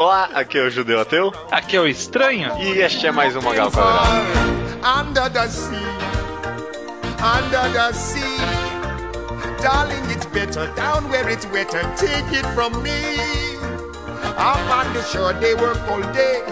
[0.00, 1.34] Olá, aqui é o Judeu Ateu.
[1.50, 2.56] Aqui é o Estranho.
[2.60, 4.08] E este é mais um Magal Quadrado.
[4.96, 5.76] Under the sea,
[7.20, 8.38] under the sea.
[9.60, 11.82] Darling, it's better down where it's wetter.
[11.96, 12.92] Take it from me.
[14.38, 16.44] Up on the shore, they work all day.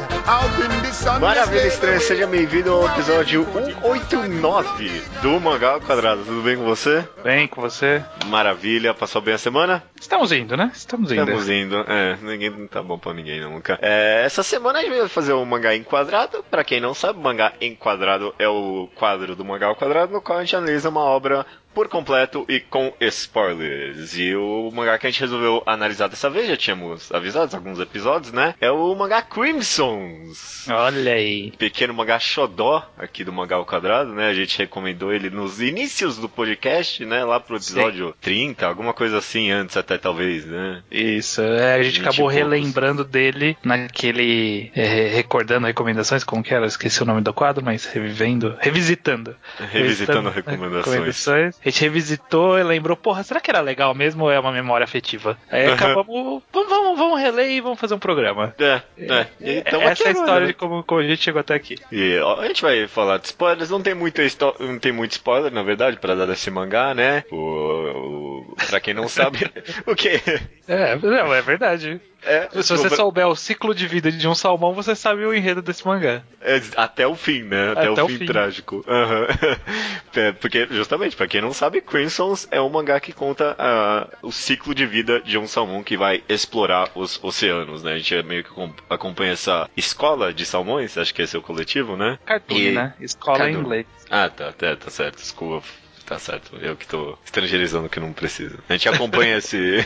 [1.20, 3.46] Maravilha, estranho, seja bem-vindo ao episódio
[3.80, 6.24] 189 do Magal Quadrado.
[6.24, 7.08] Tudo bem com você?
[7.22, 8.04] Bem com você?
[8.26, 9.84] Maravilha, passou bem a semana?
[10.00, 10.72] Estamos indo, né?
[10.74, 11.20] Estamos indo.
[11.20, 13.78] Estamos indo, é, ninguém não tá bom pra ninguém nunca.
[13.80, 16.44] É, essa semana a gente vai fazer o mangá enquadrado.
[16.50, 20.20] Pra quem não sabe, o mangá enquadrado é o quadro do mangá ao quadrado, no
[20.20, 24.16] qual a gente analisa uma obra por completo e com spoilers.
[24.16, 28.32] E o mangá que a gente resolveu analisar dessa vez, já tínhamos avisado alguns episódios,
[28.32, 28.54] né?
[28.58, 30.66] É o mangá Crimsons.
[30.70, 31.52] Olha aí.
[31.58, 34.28] Pequeno mangá xodó aqui do Mangá ao Quadrado, né?
[34.28, 37.22] A gente recomendou ele nos inícios do podcast, né?
[37.26, 40.82] Lá pro episódio 30, alguma coisa assim, antes até talvez, né?
[40.90, 42.36] Isso, é, a gente acabou poucos.
[42.36, 44.72] relembrando dele naquele.
[44.74, 46.64] é, recordando recomendações, como que era?
[46.64, 48.56] Eu Esqueci o nome do quadro, mas revivendo.
[48.60, 49.36] Revisitando.
[49.70, 50.86] Revisitando recomendações.
[50.86, 51.65] recomendações.
[51.66, 54.84] A gente revisitou e lembrou, porra, será que era legal mesmo ou é uma memória
[54.84, 55.36] afetiva?
[55.50, 55.74] Aí Aham.
[55.74, 56.42] acabamos.
[56.52, 58.54] Vamos, vamos, vamos reler e vamos fazer um programa.
[58.56, 59.26] É, é.
[59.40, 60.46] Então, Essa é a história né?
[60.46, 61.76] de como, como a gente chegou até aqui.
[61.90, 64.22] E a gente vai falar de spoilers, não tem muito,
[64.60, 67.24] não tem muito spoiler, na verdade, pra dar desse mangá, né?
[67.32, 69.50] O, o, pra quem não sabe,
[69.84, 70.20] o que?
[70.68, 72.00] É, não, é verdade.
[72.26, 75.32] É, Se você o- souber o ciclo de vida de um salmão, você sabe o
[75.34, 76.22] enredo desse mangá.
[76.40, 77.72] é, até o fim, né?
[77.72, 78.26] Até, Até o fim, fim.
[78.26, 78.84] trágico.
[78.88, 79.26] Aham.
[80.16, 84.32] É, porque, justamente, pra quem não sabe, Crimsons é um mangá que conta ah, o
[84.32, 87.92] ciclo de vida de um salmão que vai explorar os oceanos, né?
[87.92, 91.42] A gente meio que acom- acompanha essa escola de salmões, acho que esse é o
[91.42, 92.18] coletivo, né?
[92.24, 92.94] Cartoon, E- né?
[92.98, 93.86] Escola em inglês.
[94.10, 95.66] Ah, tá, tá, tá certo, desculpa.
[96.06, 98.56] Tá certo, eu que tô estrangeirizando que não precisa.
[98.68, 99.84] A gente acompanha esse,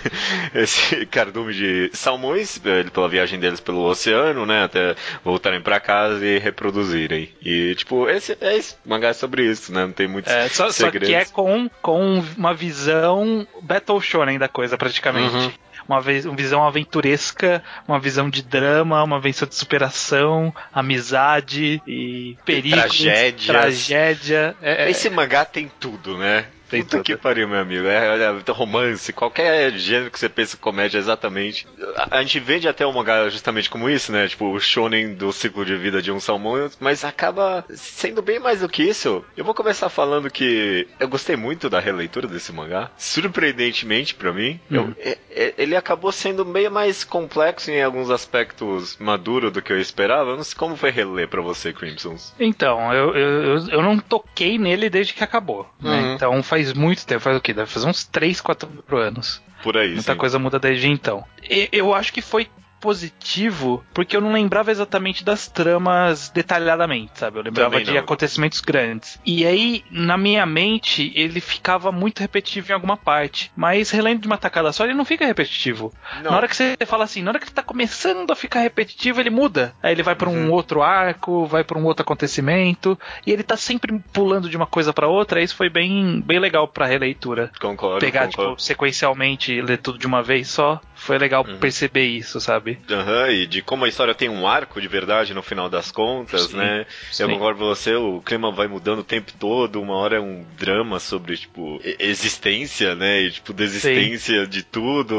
[0.54, 2.60] esse cardume de salmões
[2.92, 4.64] pela viagem deles pelo oceano, né?
[4.64, 7.30] Até voltarem pra casa e reproduzirem.
[7.42, 9.86] E, tipo, esse é esse mangá é sobre isso, né?
[9.86, 14.48] Não tem muitos É, só, só que é com, com uma visão Battle Shonen da
[14.48, 15.34] coisa, praticamente.
[15.34, 15.52] Uhum.
[15.88, 22.36] Uma, vez, uma visão aventuresca, uma visão de drama, uma visão de superação, amizade e
[22.44, 23.46] tragédias.
[23.46, 24.56] tragédia.
[24.62, 26.46] É, é- Esse mangá tem tudo, né?
[26.70, 27.04] Tem Puta tudo.
[27.06, 27.86] que pariu, meu amigo.
[27.86, 28.16] É,
[28.46, 31.66] é, romance, qualquer gênero que você pensa em comédia, exatamente.
[31.96, 34.28] A, a gente vende até o mangá justamente como isso, né?
[34.28, 38.60] Tipo, o shonen do ciclo de vida de um salmão, mas acaba sendo bem mais
[38.60, 39.24] do que isso.
[39.36, 42.90] Eu vou começar falando que eu gostei muito da releitura desse mangá.
[43.34, 44.94] Surpreendentemente pra mim, eu- Uhum.
[44.98, 49.80] é- é- ele acabou sendo meio mais complexo em alguns aspectos maduro do que eu
[49.80, 50.30] esperava.
[50.30, 52.34] Eu não sei como foi reler pra você, Crimsons.
[52.38, 55.68] Então, eu, eu, eu- eu não toquei nele desde que acabou.
[55.80, 55.90] né?
[56.00, 56.14] Uhum.
[56.14, 57.52] Então faz muito tempo, faz o quê?
[57.52, 59.42] Deve fazer uns 3, 4 anos.
[59.62, 60.18] Por aí, Muita sim.
[60.18, 61.24] coisa muda desde então.
[61.42, 62.48] E- Eu acho que foi
[62.80, 67.38] positivo porque eu não lembrava exatamente das tramas detalhadamente, sabe?
[67.38, 69.20] Eu lembrava de acontecimentos grandes.
[69.24, 73.50] E aí, na minha mente, ele ficava muito repetitivo em alguma parte.
[73.56, 75.92] Mas relendo de uma tacada só, ele não fica repetitivo.
[76.22, 76.30] Não.
[76.30, 79.30] Na hora que você fala assim, na hora que tá começando a ficar repetitivo, ele
[79.30, 79.74] muda.
[79.82, 80.52] Aí ele vai pra um Uhum.
[80.52, 84.92] outro arco, vai pra um outro acontecimento, e ele tá sempre pulando de uma coisa
[84.92, 85.42] pra outra.
[85.42, 88.52] Isso foi bem, bem legal pra releitura Concordo, pegar, concordo.
[88.52, 90.80] tipo, sequencialmente e ler tudo de uma vez só.
[91.00, 91.56] Foi legal Uhum.
[91.56, 92.78] perceber isso, sabe?
[92.90, 96.48] Aham, e de como a história tem um arco de verdade no final das contas,
[96.50, 96.84] Sim, né?
[97.10, 97.22] sim.
[97.22, 100.44] Eu concordo com você, o clima vai mudando o tempo todo, uma hora é um
[100.58, 103.22] drama sobre, tipo, existência, né?
[103.22, 105.14] E, tipo, desistência de tudo,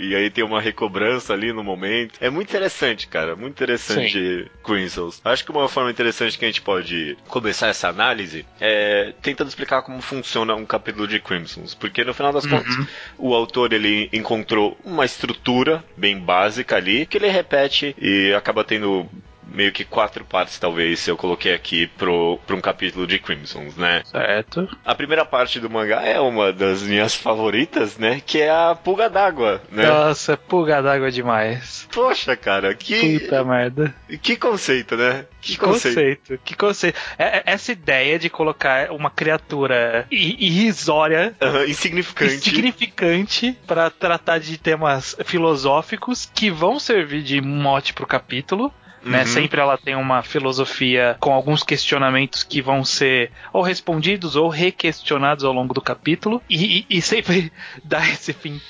[0.00, 2.14] e, e aí tem uma recobrança ali no momento.
[2.18, 5.20] É muito interessante, cara, muito interessante Crimsons.
[5.22, 9.82] Acho que uma forma interessante que a gente pode começar essa análise é tentando explicar
[9.82, 12.50] como funciona um capítulo de Crimsons, porque no final das Uhum.
[12.50, 12.78] contas,
[13.18, 15.25] o autor ele encontrou uma estrutura
[15.96, 19.08] bem básica ali que ele repete e acaba tendo
[19.46, 23.76] meio que quatro partes, talvez, se eu coloquei aqui pro, pro um capítulo de Crimsons,
[23.76, 24.02] né?
[24.04, 24.68] Certo.
[24.84, 28.20] A primeira parte do mangá é uma das minhas favoritas, né?
[28.24, 29.86] Que é a pulga d'água, né?
[29.86, 31.88] Nossa, pulga d'água demais.
[31.92, 33.94] Poxa, cara, que, Puta merda.
[34.20, 35.24] que conceito, né?
[35.40, 35.94] Que, conceito.
[35.94, 36.40] conceito.
[36.44, 36.98] Que conceito.
[37.18, 42.34] É- é- essa ideia de colocar uma criatura irrisória Aham, insignificante.
[42.34, 48.72] insignificante para tratar de temas filosóficos que vão servir de mote pro capítulo.
[49.06, 49.20] Né?
[49.20, 49.26] Uhum.
[49.26, 55.44] Sempre ela tem uma filosofia com alguns questionamentos que vão ser ou respondidos ou requestionados
[55.44, 57.52] ao longo do capítulo e, e- e sempre
[57.84, 58.60] dá esse fim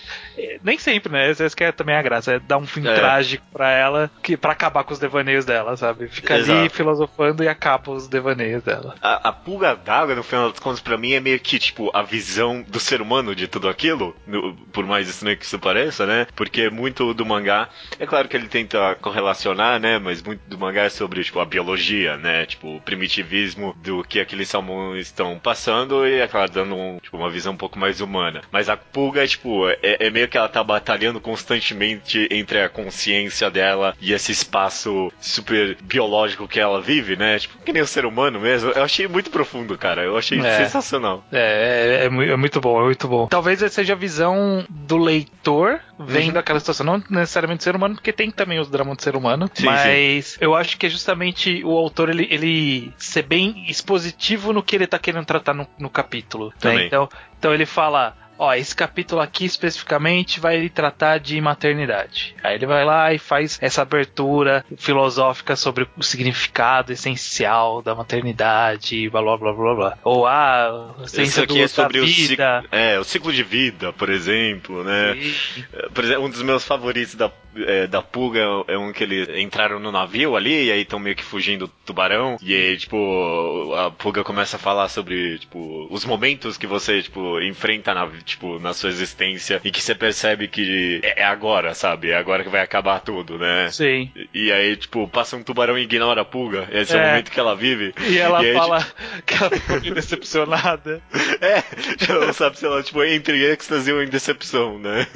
[0.63, 1.29] Nem sempre, né?
[1.29, 2.95] Às vezes que é também a graça, é dar um fim é.
[2.95, 6.09] trágico pra ela, que, pra acabar com os devaneios dela, sabe?
[6.09, 6.59] Fica Exato.
[6.59, 8.95] ali filosofando e acaba os devaneios dela.
[9.01, 12.03] A, a pulga d'água, no final das contas, pra mim é meio que, tipo, a
[12.03, 16.27] visão do ser humano de tudo aquilo, no, por mais estranho que isso pareça, né?
[16.35, 17.69] Porque muito do mangá,
[17.99, 19.99] é claro que ele tenta correlacionar, né?
[19.99, 22.47] Mas muito do mangá é sobre, tipo, a biologia, né?
[22.47, 27.17] Tipo, o primitivismo do que aqueles salmões estão passando e, é claro, dando um, tipo,
[27.17, 28.43] uma visão um pouco mais humana.
[28.51, 33.51] Mas a pulga, tipo, é, é meio que ela tá batalhando constantemente entre a consciência
[33.51, 37.39] dela e esse espaço super biológico que ela vive, né?
[37.39, 38.71] Tipo, que nem o ser humano mesmo.
[38.71, 40.03] Eu achei muito profundo, cara.
[40.03, 40.59] Eu achei é.
[40.59, 41.25] sensacional.
[41.33, 43.27] É, é, é, é, muito bom, é muito bom.
[43.27, 46.41] Talvez seja a visão do leitor vendo uhum.
[46.41, 49.51] aquela situação, não necessariamente do ser humano, porque tem também os dramas do ser humano,
[49.55, 50.39] sim, mas sim.
[50.41, 54.87] eu acho que é justamente o autor ele, ele ser bem expositivo no que ele
[54.87, 56.53] tá querendo tratar no, no capítulo.
[56.63, 56.87] Né?
[56.87, 57.09] Então,
[57.39, 62.35] então ele fala Ó, esse capítulo aqui especificamente vai tratar de maternidade.
[62.43, 69.09] Aí ele vai lá e faz essa abertura filosófica sobre o significado essencial da maternidade,
[69.09, 69.99] blá blá blá blá blá.
[70.05, 74.85] Ou a ciência aqui é sobre o ciclo, é, o ciclo de vida, por exemplo,
[74.85, 75.15] né?
[75.15, 75.65] Sim.
[75.95, 77.31] Por exemplo, um dos meus favoritos da
[77.65, 81.17] é, da Pulga é um que eles entraram no navio ali e aí estão meio
[81.17, 82.37] que fugindo do tubarão.
[82.43, 87.41] E aí, tipo, a Pulga começa a falar sobre, tipo, os momentos que você, tipo,
[87.41, 92.11] enfrenta na, tipo, na sua existência e que você percebe que é, é agora, sabe?
[92.11, 93.69] É agora que vai acabar tudo, né?
[93.71, 94.11] Sim.
[94.35, 96.69] E, e aí, tipo, passa um tubarão e ignora a Pulga.
[96.73, 97.95] Esse é, é o momento que ela vive.
[98.01, 98.97] E ela e aí, fala tipo...
[99.25, 101.01] que ela ficou decepcionada.
[101.39, 101.63] É,
[102.09, 105.07] ela não sabe se ela, tipo, entre êxtase ou em decepção, né?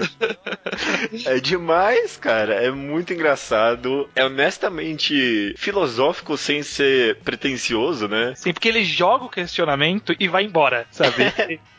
[1.24, 2.54] é demais, cara.
[2.54, 4.08] É muito engraçado.
[4.14, 8.34] É honestamente filosófico sem ser pretencioso, né?
[8.36, 11.32] Sim, porque ele joga o questionamento e vai embora, sabe?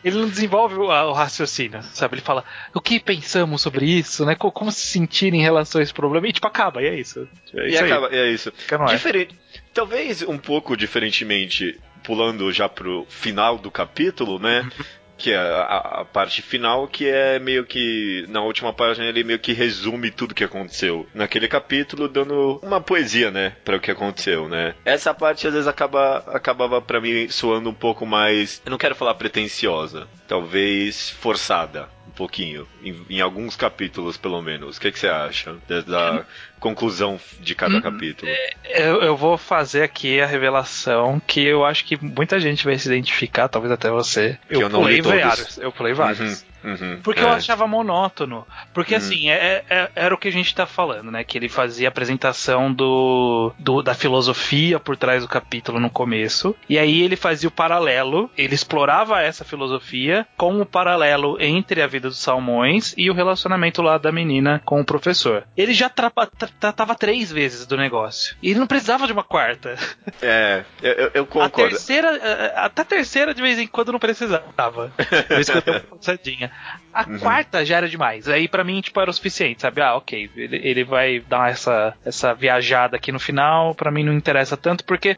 [0.04, 2.16] ele não desenvolve o, o, raciocínio, sabe?
[2.16, 4.36] Ele fala o que pensamos sobre isso, né?
[4.36, 7.28] Como se sentir em relação a esse problema e tipo acaba, e é isso.
[7.54, 8.54] É isso e acaba, é isso.
[8.90, 9.36] Diferente.
[9.74, 14.70] Talvez um pouco diferentemente, pulando já pro final do capítulo, né?
[15.22, 19.38] Que é a, a, parte final, que é meio que na última página ele meio
[19.38, 24.50] que resume tudo que aconteceu naquele capítulo, dando uma poesia, né, para o que aconteceu,
[24.50, 24.74] né?
[24.84, 28.96] Essa parte às vezes acaba acabava para mim soando um pouco mais, eu não quero
[28.96, 34.78] falar pretensiosa, talvez forçada um pouquinho, em, em, alguns capítulos pelo menos.
[34.78, 35.56] O que, que você acha
[35.88, 36.26] da,
[36.60, 38.30] conclusão de cada hum, capítulo?
[38.30, 42.78] É, eu, eu, vou fazer aqui a revelação que eu acho que muita gente vai
[42.78, 44.38] se identificar, talvez até você.
[44.50, 45.58] Eu, eu pulei vários.
[45.58, 46.42] Eu pulei vários.
[46.42, 46.51] Uhum.
[46.64, 47.24] Uhum, porque é.
[47.24, 48.46] eu achava monótono.
[48.74, 49.00] Porque uhum.
[49.00, 51.24] assim, é, é, era o que a gente tá falando, né?
[51.24, 56.56] Que ele fazia a apresentação do, do, da filosofia por trás do capítulo no começo.
[56.70, 61.88] E aí ele fazia o paralelo, ele explorava essa filosofia com o paralelo entre a
[61.88, 65.44] vida dos salmões e o relacionamento lá da menina com o professor.
[65.56, 68.36] Ele já tratava três vezes do negócio.
[68.42, 69.76] E ele não precisava de uma quarta.
[70.22, 71.68] É, eu, eu concordo.
[71.68, 74.92] A terceira, até a terceira de vez em quando não precisava.
[75.28, 76.51] Por isso que eu tenho uma passadinha.
[76.94, 77.20] A uhum.
[77.20, 78.28] quarta já era demais.
[78.28, 79.82] Aí para mim, tipo, era o suficiente, sabe?
[79.82, 84.14] Ah, ok, ele, ele vai dar essa, essa viajada aqui no final, para mim não
[84.14, 85.16] interessa tanto, porque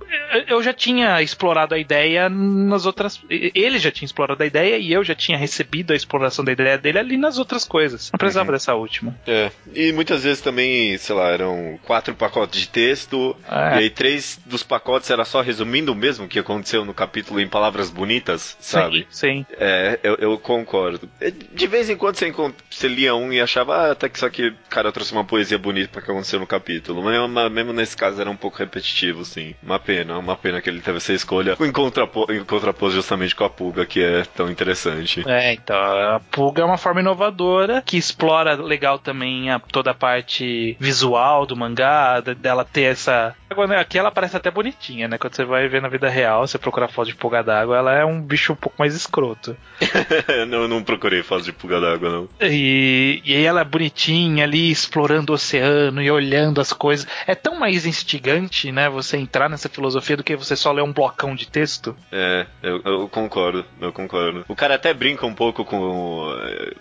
[0.47, 3.19] eu já tinha explorado a ideia nas outras.
[3.29, 6.77] Ele já tinha explorado a ideia e eu já tinha recebido a exploração da ideia
[6.77, 8.11] dele ali nas outras coisas.
[8.11, 8.53] Não precisava uhum.
[8.53, 9.17] dessa última.
[9.25, 9.51] É.
[9.73, 13.75] E muitas vezes também, sei lá, eram quatro pacotes de texto, é.
[13.75, 17.47] e aí três dos pacotes era só resumindo o mesmo que aconteceu no capítulo em
[17.47, 19.07] palavras bonitas, sabe?
[19.09, 19.43] Sim.
[19.43, 19.45] sim.
[19.57, 21.09] É, eu, eu concordo.
[21.51, 22.33] De vez em quando você,
[22.69, 25.57] você lia um e achava, ah, até que só que o cara trouxe uma poesia
[25.57, 27.01] bonita para que aconteceu no capítulo.
[27.01, 29.55] Mas mesmo nesse caso era um pouco repetitivo, sim.
[29.61, 32.27] Uma pena, uma pena que ele teve essa escolha em, contrapo...
[32.31, 32.43] em
[32.91, 35.23] justamente com a pulga, que é tão interessante.
[35.27, 39.95] É, então, a pulga é uma forma inovadora que explora legal também a, toda a
[39.95, 43.35] parte visual do mangá, dela ter essa.
[43.79, 45.17] Aqui ela parece até bonitinha, né?
[45.17, 48.03] Quando você vai ver na vida real, você procura foto de pulga d'água, ela é
[48.03, 49.55] um bicho um pouco mais escroto.
[50.47, 52.29] não, não procurei foto de pulga d'água, não.
[52.41, 57.05] E, e aí ela é bonitinha ali, explorando o oceano e olhando as coisas.
[57.27, 60.93] É tão mais instigante, né, você entrar nessa filosofia do que você só ler um
[60.93, 61.95] blocão de texto.
[62.11, 64.45] É, eu, eu concordo, eu concordo.
[64.47, 66.33] O cara até brinca um pouco com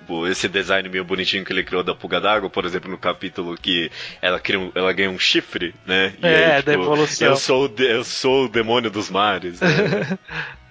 [0.09, 3.57] uh, esse design meio bonitinho que ele criou da pulga d'água, por exemplo, no capítulo
[3.57, 6.15] que ela, cria ela ganha um chifre, né?
[6.23, 7.29] E é, aí, tipo, da evolução.
[7.29, 9.61] Eu sou, eu sou o demônio dos mares.
[9.61, 9.69] Né?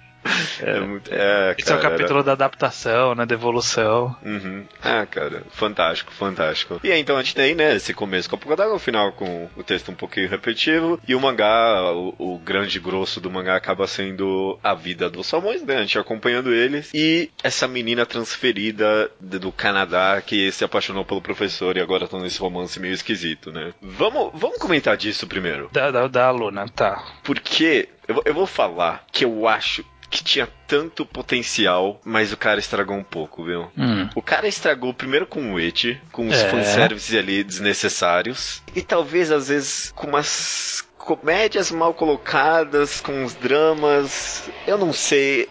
[0.60, 2.24] É, muito, é, Esse cara, é o capítulo era...
[2.24, 3.26] da adaptação, né?
[3.26, 4.16] Da evolução.
[4.24, 4.64] Uhum.
[4.82, 6.80] Ah, cara, fantástico, fantástico.
[6.84, 9.12] E aí, então a gente tem, né, esse começo com a pouco d'água, o final
[9.12, 11.00] com o texto um pouquinho repetitivo.
[11.06, 15.62] E o mangá, o, o, grande grosso do mangá acaba sendo a vida dos salmões,
[15.62, 15.76] né?
[15.76, 16.90] A gente acompanhando eles.
[16.94, 22.38] E essa menina transferida do Canadá que se apaixonou pelo professor e agora tá nesse
[22.38, 23.72] romance meio esquisito, né?
[23.80, 25.68] Vamos, vamos comentar disso primeiro.
[25.72, 27.02] Da, da, da aluna, tá.
[27.22, 32.60] Porque eu, eu vou falar que eu acho que tinha tanto potencial, mas o cara
[32.60, 33.72] estragou um pouco, viu?
[33.76, 34.10] Hum.
[34.14, 36.50] O cara estragou primeiro com o It, com os é.
[36.50, 44.48] fanservices ali desnecessários, e talvez às vezes com umas comédias mal colocadas, com os dramas.
[44.66, 45.48] Eu não sei.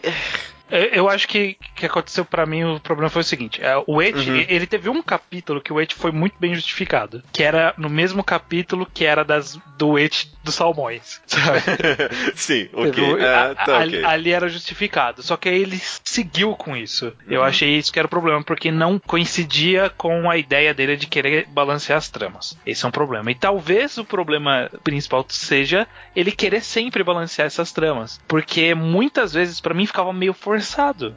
[0.71, 4.29] Eu acho que que aconteceu para mim o problema foi o seguinte: é, o Ed,
[4.29, 4.45] uhum.
[4.47, 8.23] ele teve um capítulo que o Ed foi muito bem justificado, que era no mesmo
[8.23, 11.21] capítulo que era das do Ed dos salmões.
[12.35, 13.03] Sim, ok.
[13.21, 15.23] Ah, tá, ali, ali, era justificado.
[15.23, 17.05] Só que aí ele seguiu com isso.
[17.05, 17.13] Uhum.
[17.29, 21.07] Eu achei isso que era o problema, porque não coincidia com a ideia dele de
[21.07, 22.57] querer balancear as tramas.
[22.65, 23.31] Esse é um problema.
[23.31, 28.19] E talvez o problema principal seja ele querer sempre balancear essas tramas.
[28.27, 30.60] Porque muitas vezes para mim ficava meio forçado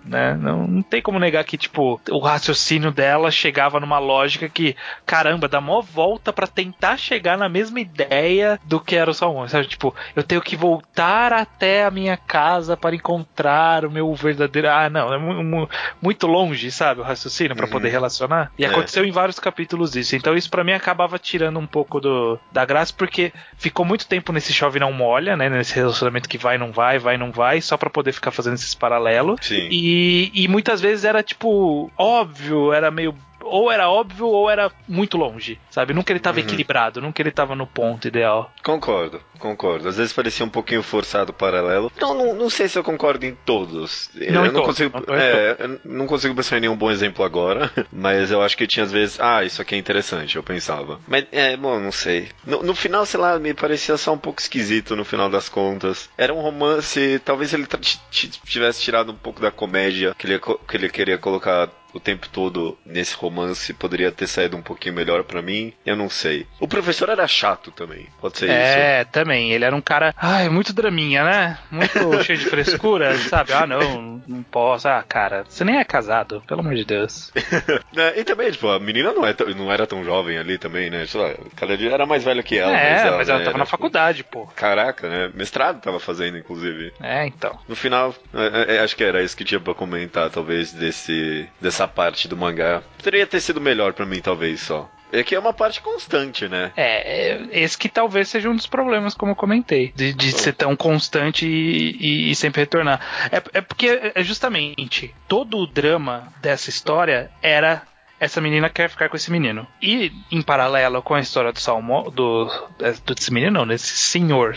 [0.05, 0.35] né?
[0.35, 5.49] Não, não tem como negar que, tipo, o raciocínio dela chegava numa lógica que, caramba,
[5.49, 9.67] dá mó volta para tentar chegar na mesma ideia do que era o Salmão, sabe?
[9.67, 14.69] Tipo, eu tenho que voltar até a minha casa para encontrar o meu verdadeiro.
[14.69, 15.69] Ah, não, é mu
[16.01, 17.01] muito longe, sabe?
[17.01, 17.73] O raciocínio para uhum.
[17.73, 18.51] poder relacionar.
[18.59, 18.69] E é.
[18.69, 20.17] aconteceu em vários capítulos isso.
[20.17, 24.33] Então isso para mim acabava tirando um pouco do, da graça, porque ficou muito tempo
[24.33, 25.49] nesse chove não molha, né?
[25.49, 28.75] Nesse relacionamento que vai, não vai, vai, não vai, só para poder ficar fazendo esses
[28.75, 29.34] paralelos.
[29.71, 35.17] E, e muitas vezes era tipo óbvio, era meio ou era óbvio ou era muito
[35.17, 35.95] longe, sabe?
[35.95, 36.45] Nunca ele tava uhum.
[36.45, 38.53] equilibrado, nunca ele tava no ponto ideal.
[38.63, 39.89] Concordo, concordo.
[39.89, 41.91] Às vezes parecia um pouquinho forçado o paralelo.
[42.01, 44.11] Não, não, não sei se eu concordo em todos.
[44.15, 48.31] Não eu não consigo, não, é, não consigo pensar em nenhum bom exemplo agora, mas
[48.31, 51.01] eu acho que tinha às vezes, ah, isso aqui é interessante, eu pensava.
[51.07, 52.29] Mas é, bom, não sei.
[52.47, 56.09] No, no final, sei lá, me parecia só um pouco esquisito no final das contas.
[56.17, 57.67] Era um romance, talvez ele
[58.11, 62.77] tivesse tirado um pouco da comédia que ele, que ele queria colocar o tempo todo
[62.85, 65.73] nesse romance poderia ter saído um pouquinho melhor para mim.
[65.87, 66.47] Eu não sei.
[66.61, 68.09] O professor era chato também.
[68.21, 68.79] Pode ser é, isso.
[68.79, 69.53] É, também.
[69.53, 71.59] Ele era um cara, ai, muito draminha, né?
[71.71, 73.53] Muito cheio de frescura, sabe?
[73.53, 74.89] Ah, não, não posso.
[74.89, 77.33] Ah, cara, você nem é casado, pelo amor de Deus.
[77.97, 81.07] é, e também, tipo, a menina não, é não era tão jovem ali também, né?
[81.07, 82.77] Sei lá, cada dia era mais velha que ela.
[82.77, 84.47] É, mas ela, mas ela né, tava na tipo, faculdade, pô.
[84.57, 85.31] Caraca, né?
[85.35, 86.93] Mestrado tava fazendo, inclusive.
[87.01, 87.57] É, então.
[87.69, 91.84] No final, é, é, acho que era isso que tinha pra comentar, talvez, desse, dessa
[91.89, 94.91] parte do mangá Poderia ter sido melhor para mim, talvez, só.
[95.13, 96.73] É que é uma parte constante, né?
[96.77, 100.39] É, é, esse que talvez seja um dos problemas, como eu comentei, de, de oh.
[100.39, 103.01] ser tão constante e, e, e sempre retornar.
[103.31, 107.83] É, é porque, é justamente, todo o drama dessa história era
[108.19, 109.67] essa menina quer ficar com esse menino.
[109.83, 112.49] E em paralelo com a história do Salmo, do,
[112.81, 114.57] é, do desse menino não, desse senhor.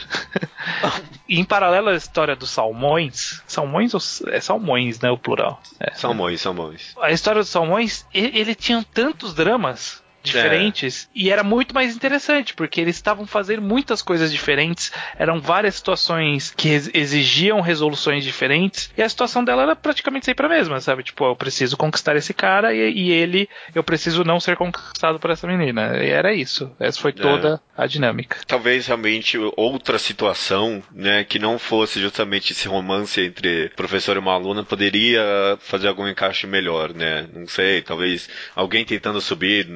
[1.28, 5.62] e em paralelo à história dos salmões, salmões ou é salmões, né, o plural.
[5.80, 5.94] É.
[5.94, 6.96] Salmões, salmões.
[7.02, 11.20] A história dos salmões, ele, ele tinha tantos dramas diferentes é.
[11.20, 16.54] e era muito mais interessante porque eles estavam fazendo muitas coisas diferentes, eram várias situações
[16.56, 21.04] que exigiam resoluções diferentes e a situação dela era praticamente sempre a mesma, sabe?
[21.04, 25.30] Tipo, eu preciso conquistar esse cara e, e ele, eu preciso não ser conquistado por
[25.30, 25.98] essa menina.
[26.04, 26.72] E era isso.
[26.80, 27.82] Essa foi toda é.
[27.82, 28.38] a dinâmica.
[28.46, 34.34] Talvez realmente outra situação, né, que não fosse justamente esse romance entre professor e uma
[34.34, 35.22] aluna poderia
[35.60, 37.28] fazer algum encaixe melhor, né?
[37.34, 39.68] Não sei, talvez alguém tentando subir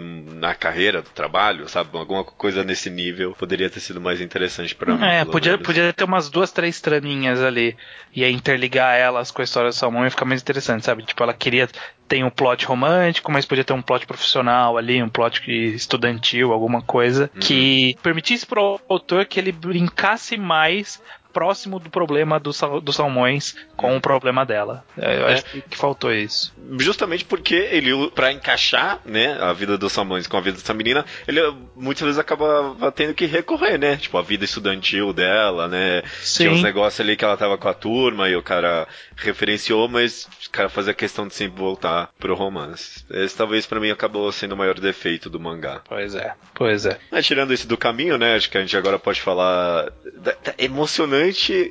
[0.41, 1.95] na carreira do trabalho, sabe?
[1.95, 5.05] Alguma coisa nesse nível poderia ter sido mais interessante para mim.
[5.05, 7.77] É, podia, podia ter umas duas, três traninhas ali
[8.13, 11.03] e aí interligar elas com a história do Salmão e ficar mais interessante, sabe?
[11.03, 11.69] Tipo, ela queria
[12.07, 16.81] tem um plot romântico, mas podia ter um plot profissional ali, um plot estudantil, alguma
[16.81, 17.39] coisa uhum.
[17.39, 23.95] que permitisse pro autor que ele brincasse mais próximo do problema dos do Salmões com
[23.95, 24.83] o problema dela.
[24.97, 25.33] Eu é.
[25.33, 26.53] acho que, que, faltou isso.
[26.79, 31.05] Justamente porque ele, para encaixar né, a vida dos Salmões com a vida dessa menina,
[31.27, 31.41] ele
[31.75, 33.97] muitas vezes acaba tendo que recorrer, né?
[33.97, 36.03] Tipo, a vida estudantil dela, né?
[36.21, 36.43] Sim.
[36.43, 40.27] Tinha uns negócios ali que ela tava com a turma e o cara referenciou, mas
[40.47, 43.05] o cara fazia questão de sempre voltar pro romance.
[43.09, 45.81] Esse talvez para mim acabou sendo o maior defeito do mangá.
[45.87, 46.99] Pois é, pois é.
[47.11, 48.35] Mas tirando isso do caminho, né?
[48.35, 51.20] Acho que a gente agora pode falar da, da emocionante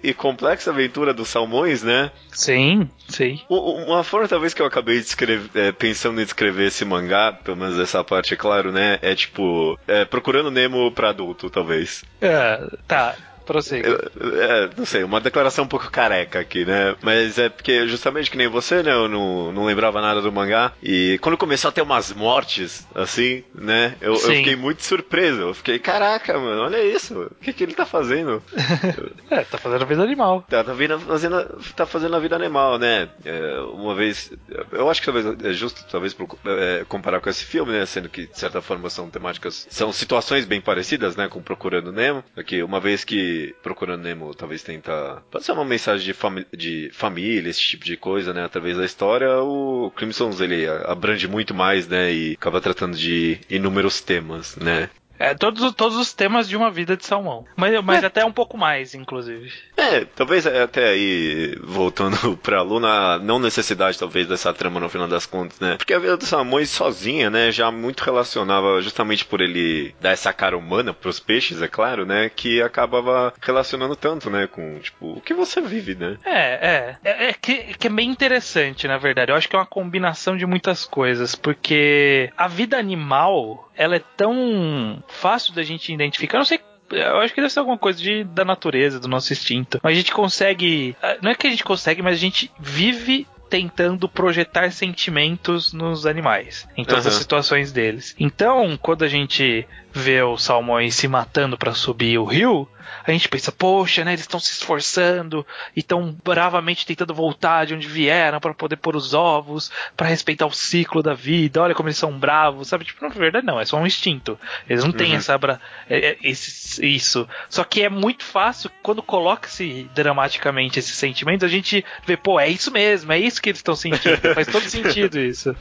[0.02, 2.11] e complexa aventura dos salmões, né?
[2.33, 3.40] Sim, sim.
[3.49, 7.57] Uma forma talvez que eu acabei de escrever, é, pensando em escrever esse mangá, pelo
[7.57, 8.99] menos essa parte é claro, né?
[9.02, 12.04] É tipo, é, procurando Nemo pra adulto, talvez.
[12.21, 13.16] É, tá.
[13.50, 14.11] Prossiga.
[14.21, 16.95] É, não sei, uma declaração um pouco careca aqui, né?
[17.02, 18.92] Mas é porque justamente que nem você, né?
[18.92, 20.73] Eu não, não lembrava nada do mangá.
[20.80, 23.97] E quando começou a ter umas mortes, assim, né?
[24.00, 25.40] Eu, eu fiquei muito surpreso.
[25.40, 27.23] Eu fiquei, caraca, mano, olha isso.
[27.23, 28.40] O que, que ele tá fazendo?
[29.28, 30.45] é, tá fazendo a vida animal.
[30.49, 33.09] Tá, tá, vindo, fazendo, tá fazendo a vida animal, né?
[33.25, 34.33] É, uma vez.
[34.71, 36.16] Eu acho que talvez é justo, talvez,
[36.47, 37.85] é, comparar com esse filme, né?
[37.85, 39.66] Sendo que, de certa forma, são temáticas.
[39.71, 41.26] São situações bem parecidas, né?
[41.26, 42.23] Com Procurando Nemo.
[42.37, 45.23] Aqui, uma vez que Procurando Nemo talvez tenta.
[45.30, 48.44] Pode ser uma mensagem de, fami de família, esse tipo de coisa, né?
[48.44, 52.12] Através da história, o Crimsons ele abrange muito mais, né?
[52.12, 54.90] E acaba tratando de inúmeros temas, né?
[55.21, 57.45] É, todos, todos os temas de uma vida de salmão.
[57.55, 58.07] Mas, mas é.
[58.07, 59.53] até um pouco mais, inclusive.
[59.77, 65.27] É, talvez até aí, voltando pra Luna, não necessidade talvez dessa trama no final das
[65.27, 65.77] contas, né?
[65.77, 70.33] Porque a vida do salmões sozinha, né, já muito relacionava, justamente por ele dar essa
[70.33, 75.21] cara humana pros peixes, é claro, né, que acabava relacionando tanto, né, com, tipo, o
[75.21, 76.17] que você vive, né?
[76.25, 76.97] É, é.
[77.05, 79.31] É, é que, que é bem interessante, na verdade.
[79.31, 84.03] Eu acho que é uma combinação de muitas coisas, porque a vida animal ela é
[84.15, 86.37] tão fácil da gente identificar.
[86.37, 86.61] Eu não sei
[86.91, 89.79] eu acho que deve ser alguma coisa de, da natureza, do nosso instinto.
[89.81, 90.97] Mas a gente consegue.
[91.01, 96.05] Ah, não é que a gente consegue, mas a gente vive tentando projetar sentimentos nos
[96.05, 97.11] animais, em todas uhum.
[97.13, 98.15] as situações deles.
[98.19, 102.68] Então, quando a gente vê os salmões se matando para subir o rio,
[103.04, 107.75] a gente pensa, poxa, né, eles estão se esforçando e estão bravamente tentando voltar de
[107.75, 111.62] onde vieram para poder pôr os ovos, para respeitar o ciclo da vida.
[111.62, 112.85] Olha como eles são bravos, sabe?
[112.85, 114.38] Tipo, na verdade não, é só um instinto.
[114.68, 115.16] Eles não têm uhum.
[115.16, 115.61] essa bra...
[115.88, 117.28] É, é, esse, isso.
[117.49, 122.49] Só que é muito fácil quando coloca-se dramaticamente esses sentimentos, a gente vê, pô, é
[122.49, 124.35] isso mesmo, é isso que eles estão sentindo.
[124.35, 125.54] Faz todo sentido isso.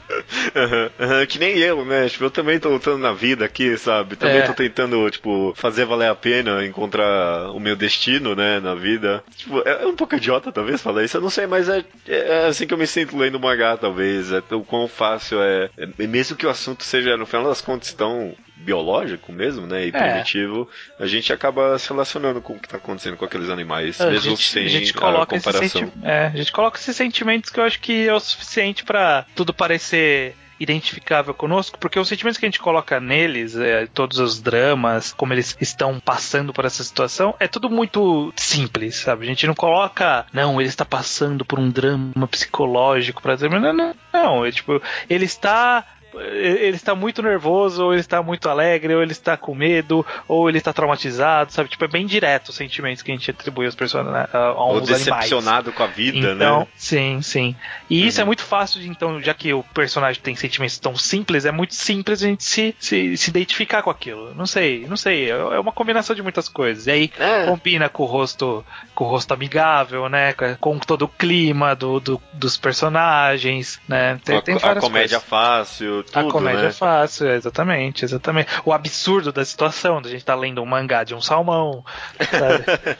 [0.54, 2.08] Uhum, uhum, que nem eu, né?
[2.08, 4.16] Tipo, eu também tô lutando na vida aqui, sabe?
[4.20, 4.42] Também é.
[4.42, 9.24] tô tentando, tipo, fazer valer a pena encontrar o meu destino, né, na vida.
[9.34, 11.16] Tipo, é, é um pouco idiota, talvez, falar isso.
[11.16, 14.30] Eu não sei, mas é, é assim que eu me sinto lendo mangá, talvez.
[14.30, 16.06] É o quão fácil é, é.
[16.06, 19.92] Mesmo que o assunto seja, no final das contas, tão biológico mesmo, né, e é.
[19.92, 24.10] primitivo, a gente acaba se relacionando com o que está acontecendo com aqueles animais, a
[24.10, 25.90] mesmo gente, sem a, gente coloca a comparação.
[26.02, 29.54] É, a gente coloca esses sentimentos que eu acho que é o suficiente para tudo
[29.54, 35.12] parecer identificável conosco, porque os sentimentos que a gente coloca neles, é, todos os dramas,
[35.12, 39.24] como eles estão passando por essa situação, é tudo muito simples, sabe?
[39.24, 43.94] A gente não coloca, não, ele está passando por um drama psicológico, para não, não,
[44.12, 45.84] não, é, tipo, ele está
[46.18, 50.48] ele está muito nervoso, ou ele está muito alegre, ou ele está com medo, ou
[50.48, 51.68] ele está traumatizado, sabe?
[51.68, 54.30] Tipo, é bem direto os sentimentos que a gente atribui aos personagens.
[54.56, 55.76] Ou decepcionado animais.
[55.76, 56.66] com a vida, então, né?
[56.76, 57.56] Sim, sim.
[57.88, 58.08] E uhum.
[58.08, 61.52] isso é muito fácil, de, então, já que o personagem tem sentimentos tão simples, é
[61.52, 64.34] muito simples a gente se, se, se identificar com aquilo.
[64.34, 65.30] Não sei, não sei.
[65.30, 66.86] É, é uma combinação de muitas coisas.
[66.86, 67.46] E aí é.
[67.46, 70.34] combina com o rosto, com o rosto amigável, né?
[70.58, 74.18] Com todo o clima do, do dos personagens, né?
[74.24, 75.22] Tem, a, tem a comédia coisas.
[75.22, 76.68] fácil tudo, A comédia né?
[76.68, 78.48] é fácil, exatamente, exatamente.
[78.64, 81.84] O absurdo da situação, da gente tá lendo um mangá de um salmão,
[82.18, 82.64] sabe?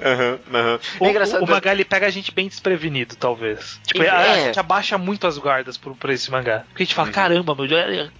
[0.00, 0.78] uhum, uhum.
[1.00, 1.44] O, é engraçado...
[1.44, 3.80] o, mangá ele pega a gente bem desprevenido, talvez.
[3.86, 4.08] Tipo, é.
[4.08, 6.64] a, gente abaixa muito as guardas por, por esse mangá.
[6.68, 7.14] Porque a gente fala, uhum.
[7.14, 7.68] caramba, meu,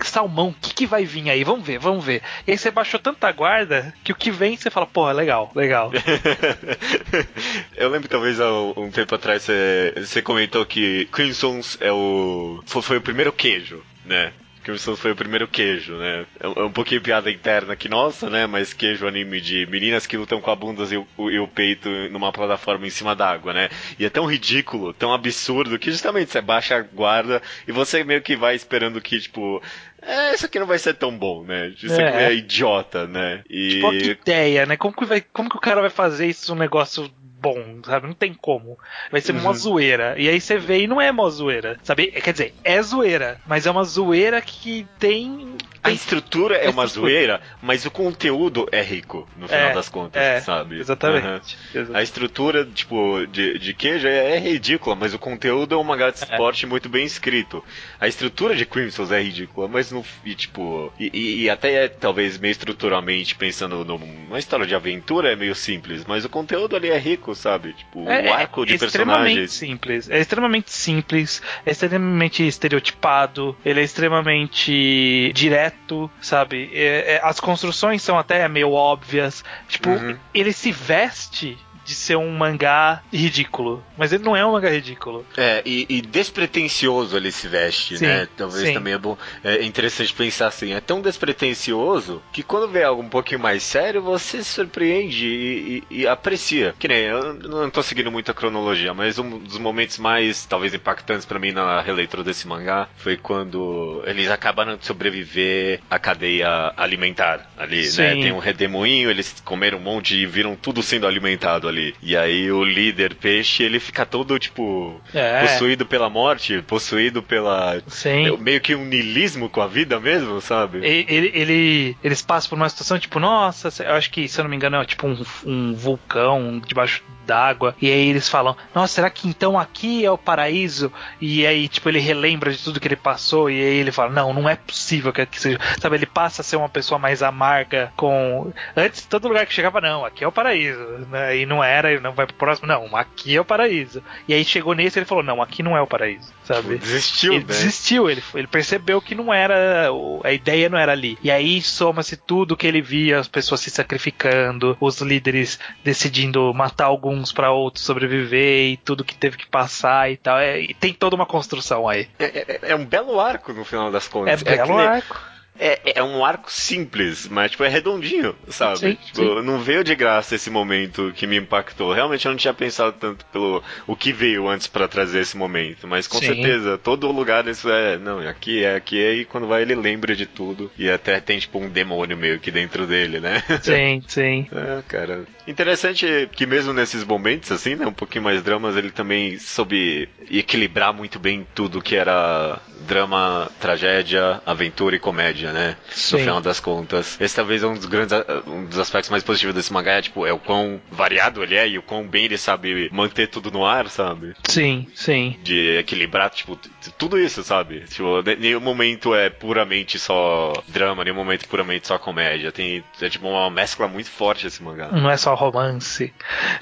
[0.01, 1.45] salmão, o que, que vai vir aí?
[1.45, 2.23] Vamos ver, vamos ver.
[2.47, 5.91] E aí você baixou tanta guarda que o que vem você fala, porra, legal, legal.
[7.77, 12.63] Eu lembro talvez há um tempo atrás você, você comentou que Crimsons é o.
[12.67, 14.33] Foi, foi o primeiro queijo né?
[14.63, 16.25] Crimson foi o primeiro queijo, né?
[16.41, 18.47] É, é um pouquinho piada interna aqui nossa, né?
[18.47, 21.89] Mas queijo anime de meninas que lutam com a bunda e o, e o peito
[22.11, 23.69] numa plataforma em cima d'água, né?
[23.99, 28.23] E é tão ridículo, tão absurdo, que justamente você baixa a guarda e você meio
[28.23, 29.61] que vai esperando que, tipo,
[30.01, 31.69] é, isso aqui não vai ser tão bom, né?
[31.69, 32.09] Isso é.
[32.09, 33.43] aqui é idiota, né?
[33.51, 33.69] E...
[33.71, 34.77] Tipo, que ideia, né?
[34.77, 37.11] Como que, vai, como que o cara vai fazer isso um negócio
[37.43, 38.07] bom, sabe?
[38.07, 38.79] Não tem como.
[39.11, 39.41] Vai ser uhum.
[39.41, 40.15] uma zoeira.
[40.17, 42.07] E aí você vê e não é uma zoeira, sabe?
[42.13, 47.41] Quer dizer, é zoeira, mas é uma zoeira que tem a estrutura é uma zoeira,
[47.61, 50.79] mas o conteúdo é rico, no final é, das contas, é, sabe?
[50.79, 51.97] Exatamente, uhum.
[51.97, 56.11] A estrutura, tipo, de, de queijo é, é, ridícula, mas o conteúdo é um mangá
[56.11, 56.23] de é.
[56.23, 57.65] esporte muito bem escrito.
[58.01, 60.05] A estrutura de Crimson é ridícula, mas no.
[60.25, 60.93] E, tipo.
[61.01, 66.05] E, e, até é, talvez meio estruturalmente, pensando numa história de aventura, é meio simples,
[66.07, 67.73] mas o conteúdo ali é rico, sabe?
[67.73, 69.53] Tipo, é, o arco de é personagens.
[69.53, 70.11] simples.
[70.11, 76.71] É extremamente simples, é extremamente estereotipado, ele é extremamente direto sabe?
[76.73, 79.45] É, é, as construções são até meio óbvias.
[79.69, 80.17] Tipo, uhum.
[80.33, 83.85] ele se veste de ser um mangá ridículo.
[83.97, 85.25] Mas ele não é um mangá ridículo.
[85.37, 88.29] É, e, e despretensioso ele se veste, sim, né?
[88.37, 88.75] Talvez sim.
[88.75, 89.17] também é bom.
[89.43, 94.03] É interessante pensar assim, é tão despretensioso que quando vê algo um pouquinho mais sério,
[94.03, 96.75] você se surpreende e, e, e aprecia.
[96.79, 100.75] Que nem, eu não tô seguindo muito a cronologia, mas um dos momentos mais, talvez,
[100.75, 106.73] impactantes para mim na releitura desse mangá foi quando eles acabaram de sobreviver à cadeia
[106.77, 107.83] alimentar ali, né?
[107.83, 108.03] Sim.
[108.03, 108.15] né?
[108.15, 111.82] Tem um redemoinho, eles comeram um monte e viram tudo sendo alimentado ali.
[112.03, 115.43] E aí o líder peixe, ele fica todo, tipo, é.
[115.43, 117.83] possuído pela morte, possuído pela.
[117.87, 118.37] Sim.
[118.39, 120.79] Meio que um nilismo com a vida mesmo, sabe?
[120.79, 124.51] Ele, ele, eles passam por uma situação, tipo, nossa, eu acho que, se eu não
[124.51, 127.75] me engano, é tipo um, um vulcão debaixo d'água.
[127.81, 130.93] E aí eles falam: Nossa, será que então aqui é o paraíso?
[131.21, 133.51] E aí, tipo, ele relembra de tudo que ele passou.
[133.51, 135.59] E aí ele fala: Não, não é possível que aqui seja.
[135.81, 138.53] Sabe, ele passa a ser uma pessoa mais amarga com.
[138.77, 140.81] Antes, todo lugar que chegava, não, aqui é o paraíso.
[141.11, 141.39] Né?
[141.39, 144.03] E não era, ele não vai pro próximo, não, aqui é o paraíso.
[144.27, 146.33] E aí chegou nesse ele falou: Não, aqui não é o paraíso.
[146.45, 146.77] Sabe?
[146.77, 147.47] Desistiu, ele né?
[147.49, 149.89] desistiu, ele, ele percebeu que não era.
[150.25, 151.17] A ideia não era ali.
[151.23, 156.87] E aí soma-se tudo que ele via, as pessoas se sacrificando, os líderes decidindo matar
[156.87, 160.39] alguns para outros sobreviver e tudo que teve que passar e tal.
[160.39, 162.09] É, e tem toda uma construção aí.
[162.19, 164.43] É, é, é um belo arco no final das contas.
[164.43, 165.32] É belo arco.
[165.59, 168.79] É, é um arco simples, mas tipo, é redondinho, sabe?
[168.79, 169.43] Sim, tipo, sim.
[169.43, 171.93] não veio de graça esse momento que me impactou.
[171.93, 175.87] Realmente eu não tinha pensado tanto pelo o que veio antes para trazer esse momento,
[175.87, 176.27] mas com sim.
[176.27, 180.17] certeza, todo lugar isso é, não, aqui é, aqui é, e quando vai ele lembra
[180.17, 180.71] de tudo.
[180.79, 183.43] E até tem tipo um demônio meio que dentro dele, né?
[183.63, 184.49] Sim, sim.
[184.53, 185.25] é, cara.
[185.47, 190.93] Interessante que mesmo nesses momentos assim, né, um pouquinho mais dramas, ele também soube equilibrar
[190.93, 195.77] muito bem tudo que era drama, tragédia, aventura e comédia, né?
[195.91, 196.17] Sim.
[196.17, 197.19] No final das contas.
[197.21, 198.13] Esse talvez é um dos grandes
[198.47, 201.69] um dos aspectos mais positivos desse mangá, é, tipo, é o quão variado ele é
[201.69, 204.35] e o quão bem ele sabe manter tudo no ar, sabe?
[204.49, 205.37] Sim, sim.
[205.43, 206.59] De equilibrar, tipo,
[206.99, 207.81] tudo isso, sabe?
[207.89, 212.53] Tipo, nenhum momento é puramente só drama, nenhum momento puramente só comédia.
[212.53, 214.89] Tem, é tipo uma mescla muito forte esse mangá.
[214.89, 216.13] Não é só romance.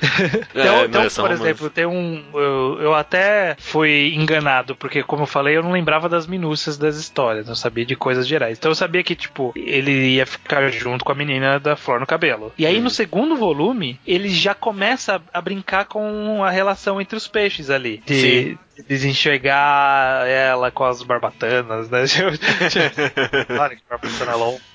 [0.55, 1.43] É, então, então é por romance.
[1.43, 2.25] exemplo, tem um.
[2.35, 6.97] Eu, eu até fui enganado, porque como eu falei, eu não lembrava das minúcias das
[6.97, 8.59] histórias, não sabia de coisas gerais.
[8.59, 12.07] Então eu sabia que, tipo, ele ia ficar junto com a menina da flor no
[12.07, 12.53] cabelo.
[12.57, 17.17] E aí no segundo volume, ele já começa a, a, brincar com a relação entre
[17.17, 18.03] os peixes ali.
[18.07, 22.05] De, de desenxergar ela com as barbatanas, né?
[23.47, 24.70] claro que barbatana longa.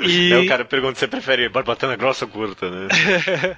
[0.00, 0.32] E...
[0.32, 2.88] Aí o cara pergunta se você prefere barbatana grossa ou curta, né?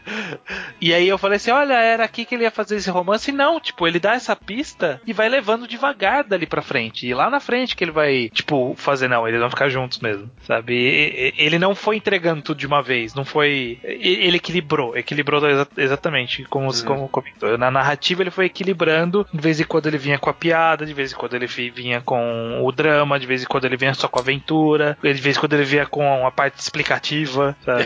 [0.81, 3.31] e aí eu falei assim: olha, era aqui que ele ia fazer esse romance.
[3.31, 7.07] E não, tipo, ele dá essa pista e vai levando devagar dali pra frente.
[7.07, 10.31] E lá na frente que ele vai, tipo, fazer, não, eles vão ficar juntos mesmo,
[10.47, 10.75] sabe?
[10.75, 13.79] E, ele não foi entregando tudo de uma vez, não foi.
[13.83, 15.42] Ele equilibrou, equilibrou
[15.77, 16.85] exatamente como, hum.
[16.85, 17.59] como comentou.
[17.59, 20.95] Na narrativa ele foi equilibrando, de vez em quando ele vinha com a piada, de
[20.95, 24.09] vez em quando ele vinha com o drama, de vez em quando ele vinha só
[24.09, 27.85] com a aventura, de vez em quando ele com a parte explicativa, sabe?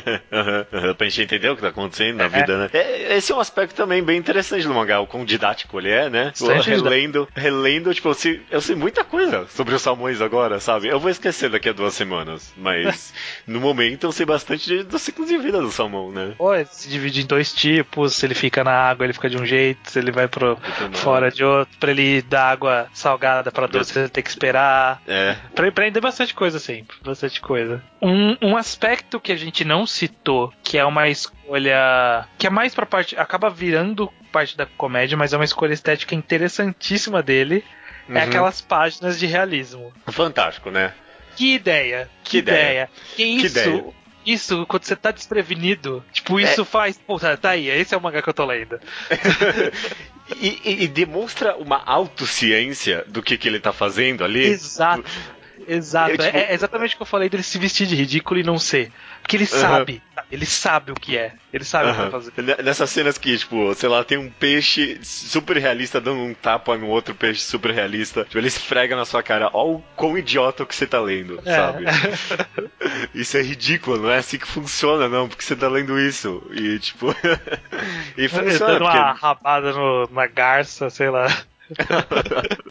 [0.32, 2.28] uhum, uhum, pra gente entender o que tá acontecendo na é.
[2.28, 2.70] vida, né?
[2.72, 6.08] É, esse é um aspecto também bem interessante do mangá, o quão didático ele é,
[6.08, 6.32] né?
[6.64, 10.88] Relendo, relendo, tipo, eu sei, eu sei muita coisa sobre os salmões agora, sabe?
[10.88, 13.12] Eu vou esquecer daqui a duas semanas, mas
[13.46, 16.34] no momento eu sei bastante de, do ciclo de vida do salmão, né?
[16.38, 19.36] Pô, ele se divide em dois tipos, se ele fica na água, ele fica de
[19.36, 20.58] um jeito, se ele vai pro
[20.92, 25.02] fora de outro, pra ele dar água salgada pra doce, ele tem que esperar.
[25.06, 25.36] É.
[25.54, 27.82] Pra aprender bastante coisa, assim, bastante coisa.
[28.00, 32.74] Um, um aspecto que a gente não citou, que é uma escolha que é mais
[32.74, 33.16] pra parte.
[33.16, 37.64] acaba virando parte da comédia, mas é uma escolha estética interessantíssima dele.
[38.08, 38.18] É uhum.
[38.18, 39.92] É aquelas páginas de realismo.
[40.06, 40.92] Fantástico, né?
[41.34, 42.08] Que ideia!
[42.24, 42.60] Que, que ideia.
[42.60, 42.90] ideia!
[43.14, 43.54] Que isso!
[43.54, 43.84] Que ideia.
[44.26, 46.64] Isso, quando você tá desprevenido, tipo, isso é.
[46.64, 46.98] faz.
[46.98, 48.80] Puta, tá aí, esse é o mangá que eu tô lendo.
[50.40, 54.44] e, e, e, demonstra uma autociência do que, que ele tá fazendo ali.
[54.44, 55.04] Exato.
[55.66, 56.22] Exato, tipo...
[56.22, 58.92] é, é, exatamente o que eu falei dele se vestir de ridículo e não ser.
[59.20, 59.60] Porque ele uhum.
[59.60, 61.32] sabe, ele sabe o que é.
[61.52, 61.90] Ele sabe uhum.
[61.90, 62.62] o que vai fazer.
[62.62, 66.86] Nessas cenas que, tipo, sei lá, tem um peixe super realista dando um tapa no
[66.86, 68.24] outro peixe super realista.
[68.24, 71.56] Tipo, ele esfrega na sua cara, ó o quão idiota que você tá lendo, é.
[71.56, 71.84] sabe?
[73.12, 76.42] isso é ridículo, não é assim que funciona, não, porque você tá lendo isso.
[76.52, 77.14] E, tipo.
[78.16, 78.74] e funciona.
[78.74, 81.26] Dando uma rabada no, na garça, sei lá.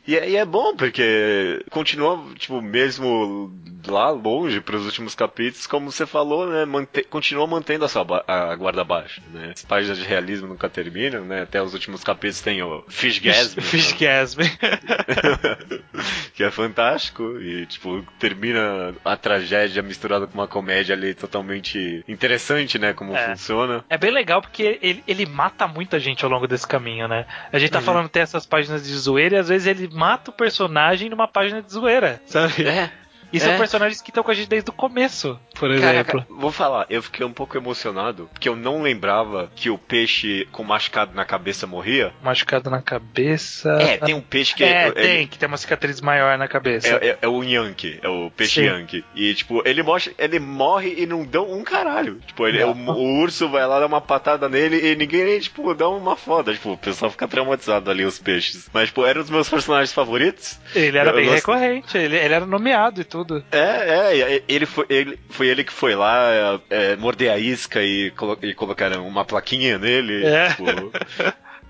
[0.08, 3.54] E, é, e, é bom, porque continua, tipo, mesmo
[3.88, 8.24] lá longe para os últimos capítulos, como você falou, né, mante continua mantendo a sua
[8.28, 9.52] a guarda baixa, né?
[9.54, 11.44] As páginas de realismo nunca terminam, né?
[11.44, 13.62] Até os últimos capítulos tem o Fishgasm.
[13.62, 14.42] Fishgasm.
[16.36, 22.78] que é fantástico e tipo termina a tragédia misturada com uma comédia ali totalmente interessante,
[22.78, 23.30] né, como é.
[23.30, 23.86] funciona.
[23.90, 27.26] É bem legal porque ele, ele mata muita gente ao longo desse caminho, né?
[27.52, 27.86] A gente tá uhum.
[27.86, 31.62] falando tem essas páginas de zoeira e às vezes ele mata o personagem numa página
[31.62, 32.68] de zoeira, sabe?
[32.68, 32.92] É.
[33.36, 33.58] E são é.
[33.58, 36.06] personagens que estão com a gente desde o começo, por exemplo.
[36.06, 40.48] Caraca, vou falar, eu fiquei um pouco emocionado, porque eu não lembrava que o peixe
[40.52, 42.14] com machucado na cabeça morria.
[42.24, 43.78] Machucado na cabeça.
[43.82, 44.64] É, tem um peixe que.
[44.64, 46.88] É, tem, que tem uma cicatriz maior na cabeça.
[46.88, 48.68] É, é, é o Yankee, é o peixe Sim.
[48.68, 49.04] Yankee.
[49.16, 52.20] E, tipo, ele, morre, ele morre e não dão um caralho.
[52.26, 55.74] Tipo, ele, o, o, urso vai lá dar uma patada nele e ninguém nem, tipo,
[55.74, 56.54] dá uma foda.
[56.54, 58.70] Tipo, o pessoal fica traumatizado ali, os peixes.
[58.74, 60.60] Mas, tipo, eram os meus personagens favoritos.
[60.74, 63.25] Ele era eu, bem eu recorrente, ele, ele era nomeado e tudo.
[63.52, 68.12] É, é, ele foi ele, foi ele que foi lá é, morder a isca e,
[68.12, 70.26] colo e colocaram uma plaquinha nele.
[70.26, 70.50] É.
[70.50, 70.66] Tipo,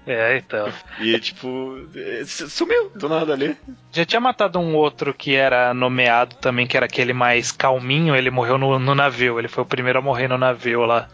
[0.08, 0.72] É, então.
[1.00, 1.78] E tipo,
[2.48, 3.58] sumiu do nada ali.
[3.92, 8.30] Já tinha matado um outro que era nomeado também, que era aquele mais calminho, ele
[8.30, 11.10] morreu no, no navio, ele foi o primeiro a morrer no navio lá.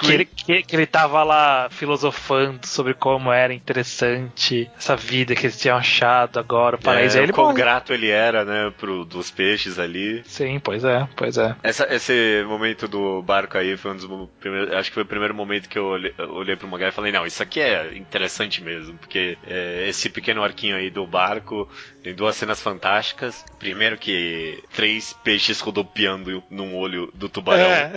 [0.00, 5.46] Que ele, que, que, ele tava lá filosofando sobre como era interessante essa vida que
[5.46, 7.18] eles tinham achado agora, o paraíso.
[7.18, 10.22] É, ele quão grato ele era, né, pro, dos peixes ali.
[10.26, 11.56] Sim, pois é, pois é.
[11.62, 15.34] Essa, esse momento do barco aí foi um dos primeiros, acho que foi o primeiro
[15.34, 18.62] momento que eu olhei, olhei pro Magai e falei, não, isso aqui é interessante interessante
[18.62, 21.68] mesmo, porque é, esse pequeno arquinho aí do barco
[22.02, 23.44] tem duas cenas fantásticas.
[23.58, 27.70] Primeiro que três peixes rodopiando num olho do tubarão.
[27.70, 27.92] É,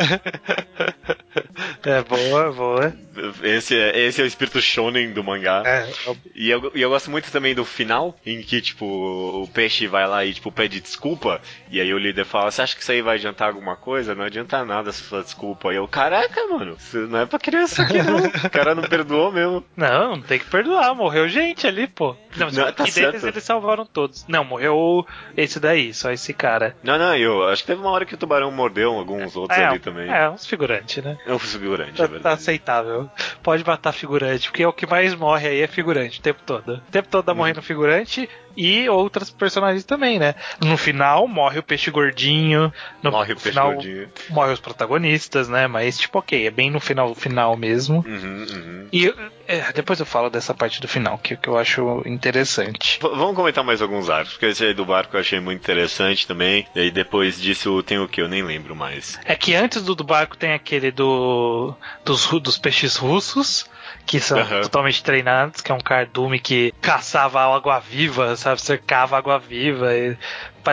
[1.90, 2.94] é boa, boa.
[3.42, 5.64] Esse é, esse é o espírito shonen do mangá.
[5.66, 5.90] É.
[6.36, 10.08] E, eu, e eu gosto muito também do final, em que, tipo, o peixe vai
[10.08, 13.02] lá e, tipo, pede desculpa, e aí o líder fala, você acha que isso aí
[13.02, 14.14] vai adiantar alguma coisa?
[14.14, 15.74] Não adianta nada se for desculpa.
[15.74, 18.18] E eu, caraca, mano, isso não é pra criança aqui não.
[18.18, 19.64] o cara não perdoou mesmo.
[19.76, 22.16] Não, tem que perdoar, morreu gente ali, pô.
[22.36, 24.26] Não, não tá e deles eles salvaram todos.
[24.28, 25.06] Não, morreu
[25.38, 26.76] esse daí, só esse cara.
[26.84, 29.66] Não, não, eu acho que teve uma hora que o tubarão mordeu alguns outros é,
[29.66, 30.10] ali também.
[30.10, 31.18] É, uns figurantes, né?
[31.26, 32.24] É uns figurantes, tá, é verdade.
[32.24, 33.10] Tá aceitável.
[33.42, 36.76] Pode matar figurante, porque é o que mais morre aí é figurante o tempo todo.
[36.76, 37.36] O tempo todo tá hum.
[37.36, 40.36] morrendo figurante e outras personagens também, né?
[40.64, 42.72] No final morre o peixe gordinho.
[43.04, 44.10] No morre o final, peixe gordinho.
[44.30, 45.68] Morre os protagonistas, né?
[45.68, 48.04] Mas, tipo, ok, é bem no final final mesmo.
[48.08, 48.88] Uhum, uhum.
[48.92, 49.14] E
[49.48, 53.00] é, depois eu falo dessa parte do final, que, que eu acho interessante.
[53.02, 56.28] V vamos comentar mais alguns arcos, porque esse aí do barco eu achei muito interessante
[56.28, 56.68] também.
[56.76, 58.22] E aí depois disso tem o que?
[58.22, 59.20] Eu nem lembro mais.
[59.26, 63.70] É que antes do, do barco tem aquele do dos, dos peixes russos
[64.06, 64.62] que são uhum.
[64.62, 68.62] totalmente treinados, que é um cardume que caçava água viva, sabe?
[68.62, 70.18] Cercava água viva e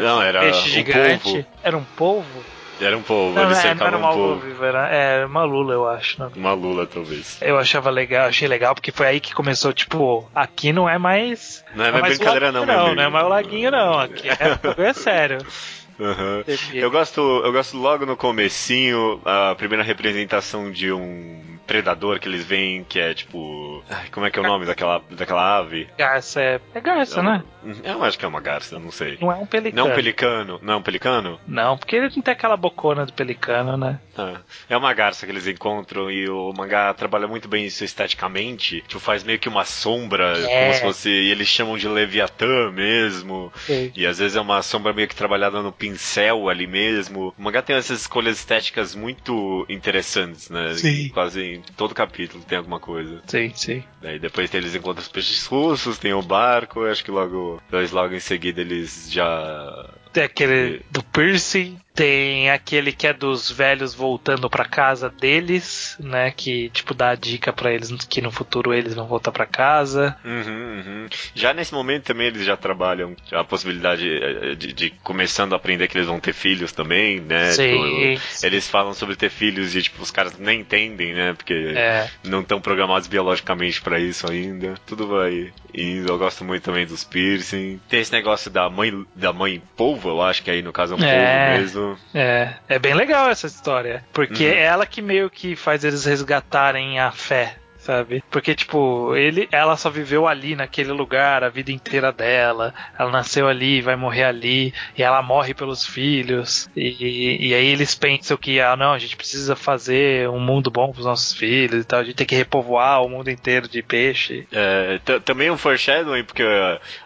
[0.01, 1.23] não, era peixe um gigante.
[1.23, 1.47] Polvo.
[1.63, 2.45] Era um polvo?
[2.81, 4.41] Era um polvo, não, ele é, não era um polvo.
[4.41, 6.21] Viva, era, é, uma lula, eu acho.
[6.21, 6.31] Né?
[6.35, 7.39] Uma lula, talvez.
[7.41, 11.65] Eu achava legal, achei legal, porque foi aí que começou, tipo, aqui não é mais.
[11.75, 12.95] Não é, é mais brincadeira, não, não.
[12.95, 13.99] Não é mais o laguinho, não.
[14.01, 15.39] Aqui é, é sério.
[15.99, 16.43] Uhum.
[16.73, 22.45] Eu gosto, eu gosto logo no comecinho, a primeira representação de um predador que eles
[22.45, 23.85] veem, que é tipo.
[24.11, 25.89] Como é que é o nome daquela, daquela ave?
[25.97, 26.61] Garça, é.
[26.75, 27.45] É garça, eu, né?
[27.85, 29.19] Eu acho que é uma garça, não sei.
[29.21, 29.85] Não é um pelicano.
[29.85, 30.61] Não um pelicano.
[30.63, 31.41] Não é um pelicano?
[31.47, 34.01] Não, porque ele não tem aquela bocona do pelicano, né?
[34.17, 38.83] Ah, é uma garça que eles encontram e o mangá trabalha muito bem isso esteticamente.
[38.87, 40.63] Tipo, faz meio que uma sombra, é.
[40.63, 41.09] como se fosse.
[41.09, 43.53] E eles chamam de Leviatã mesmo.
[43.57, 43.93] Sim.
[43.95, 47.35] E às vezes é uma sombra meio que trabalhada no pincel ali mesmo.
[47.39, 50.75] O mangá tem essas escolhas estéticas muito interessantes, né?
[50.75, 51.09] Sim.
[51.11, 53.23] Quase em todo capítulo tem alguma coisa.
[53.27, 53.85] Sim, sim.
[54.01, 57.52] Daí depois eles encontram os peixes russos, tem o barco, acho que logo,
[57.93, 63.95] logo em seguida eles já tem aquele do piercing, tem aquele que é dos velhos
[63.95, 66.31] voltando para casa deles, né?
[66.31, 70.17] Que tipo dá a dica para eles que no futuro eles vão voltar para casa.
[70.25, 71.07] Uhum, uhum.
[71.35, 75.89] Já nesse momento também eles já trabalham a possibilidade eh, de, de, começando a aprender
[75.89, 77.53] que eles vão ter filhos também, né?
[77.53, 78.47] Sim, tipo, sim.
[78.47, 81.35] Eles falam sobre ter filhos e tipo os caras nem entendem, né?
[81.35, 82.09] Porque é.
[82.25, 84.75] não estão programados biologicamente para isso ainda.
[84.87, 86.11] Tudo vai indo.
[86.11, 87.81] Eu gosto muito também dos piercing.
[87.89, 90.97] Tem esse negócio da mãe da mãe polvo, eu acho que aí no caso é
[90.97, 91.82] um é, polvo mesmo.
[92.15, 94.05] É, é bem legal essa história.
[94.13, 94.53] Porque uhum.
[94.53, 98.23] é ela que meio que faz eles resgatarem a fé sabe?
[98.31, 102.73] Porque, tipo, ele, ela só viveu ali, naquele lugar, a vida inteira dela.
[102.99, 106.71] Ela nasceu ali, vai morrer ali, e ela morre pelos filhos.
[106.77, 110.93] E, e aí eles pensam que, ah, não, a gente precisa fazer um mundo bom
[110.93, 114.47] pros nossos filhos e tal, a gente tem que repovoar o mundo inteiro de peixe.
[114.53, 116.45] É, também um foreshadowing, porque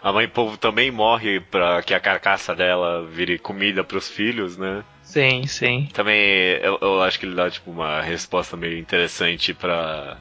[0.01, 4.83] a mãe povo também morre pra que a carcaça dela vire comida pros filhos, né?
[5.07, 5.87] Sim, sim.
[5.93, 6.19] Também
[6.61, 10.17] eu, eu, acho que ele dá tipo uma resposta meio interessante para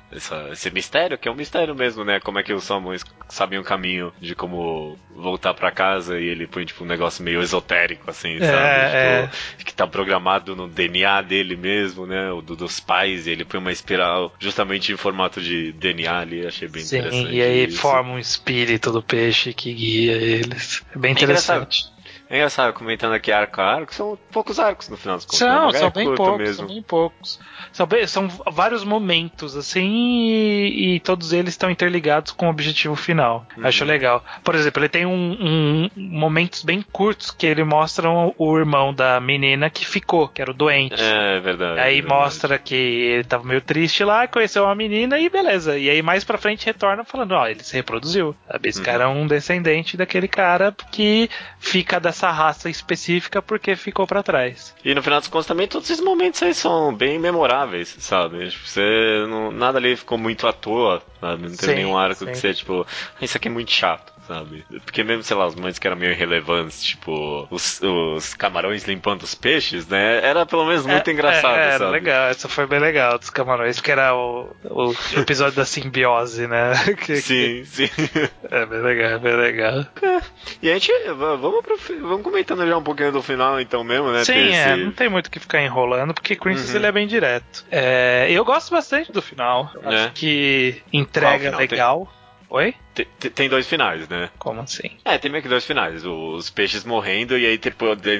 [0.53, 2.21] esse mistério, que é um mistério mesmo, né?
[2.21, 6.47] Como é que os salmões sabem o caminho de como voltar para casa e ele
[6.47, 8.97] põe tipo um negócio meio esotérico assim, é, sabe?
[8.97, 9.27] É.
[9.27, 12.31] Tipo, que tá programado no DNA dele mesmo, né?
[12.31, 16.47] O do, dos pais, e ele põe uma espiral justamente em formato de DNA ali,
[16.47, 17.35] achei bem sim, interessante.
[17.35, 17.79] E aí isso.
[17.79, 20.85] forma um espírito do peixe que guia eles.
[20.95, 21.87] É bem é interessante.
[21.93, 21.96] É
[22.31, 25.39] engraçado, comentando aqui arco a arco, são poucos arcos no final dos contos.
[25.39, 25.79] São, né?
[25.79, 26.55] são bem poucos, mesmo.
[26.55, 27.41] são bem poucos.
[27.73, 32.97] São, bem, são vários momentos, assim, e, e, todos eles estão interligados com o objetivo
[32.97, 33.47] final.
[33.57, 33.67] Uhum.
[33.67, 34.25] Acho legal.
[34.43, 39.21] Por exemplo, ele tem um, um, momentos bem curtos que ele mostra o irmão da
[39.21, 41.01] menina que ficou, que era o doente.
[41.01, 41.79] É, verdade.
[41.79, 42.23] Aí é verdade.
[42.23, 45.79] mostra que ele tava meio triste lá, conheceu uma menina e beleza.
[45.79, 48.35] E aí mais pra frente retorna falando, ó, ele se reproduziu.
[48.51, 48.69] Sabe?
[48.69, 48.85] Esse uhum.
[48.85, 54.23] cara é um descendente daquele cara que fica da essa raça específica porque ficou para
[54.23, 54.75] trás.
[54.83, 58.49] E no final dos contos também todos esses momentos aí são bem memoráveis, sabe?
[58.49, 61.43] Tipo, você não, nada ali ficou muito à toa, sabe?
[61.43, 62.27] Não teve sim, nenhum arco sim.
[62.27, 62.87] que você, tipo,
[63.21, 64.65] ah, isso aqui é muito chato sabe?
[64.85, 69.23] Porque mesmo, sei lá, os momentos que eram meio irrelevantes, tipo, os, os camarões limpando
[69.23, 70.21] os peixes, né?
[70.23, 71.93] Era pelo menos muito é, engraçado, é, sabe?
[71.93, 76.73] legal, essa foi bem legal dos camarões, porque era o, o episódio da simbiose, né?
[77.05, 77.65] que, sim, que...
[77.67, 77.91] sim.
[78.51, 79.87] É bem legal, é bem legal.
[80.03, 80.21] É.
[80.63, 84.25] E a gente, vamos, pro, vamos comentando já um pouquinho do final, então mesmo, né?
[84.25, 86.77] Sim, é, não tem muito o que ficar enrolando, porque Princess uhum.
[86.77, 87.65] ele é bem direto.
[87.71, 89.71] É, eu gosto bastante do final.
[89.83, 89.89] É.
[89.89, 92.07] Acho que entrega legal.
[92.07, 92.17] Tem?
[92.49, 92.75] Oi?
[93.35, 94.31] Tem dois finais, né?
[94.39, 94.91] Como assim?
[95.05, 96.05] É, tem meio que dois finais.
[96.05, 97.73] Os peixes morrendo e aí tem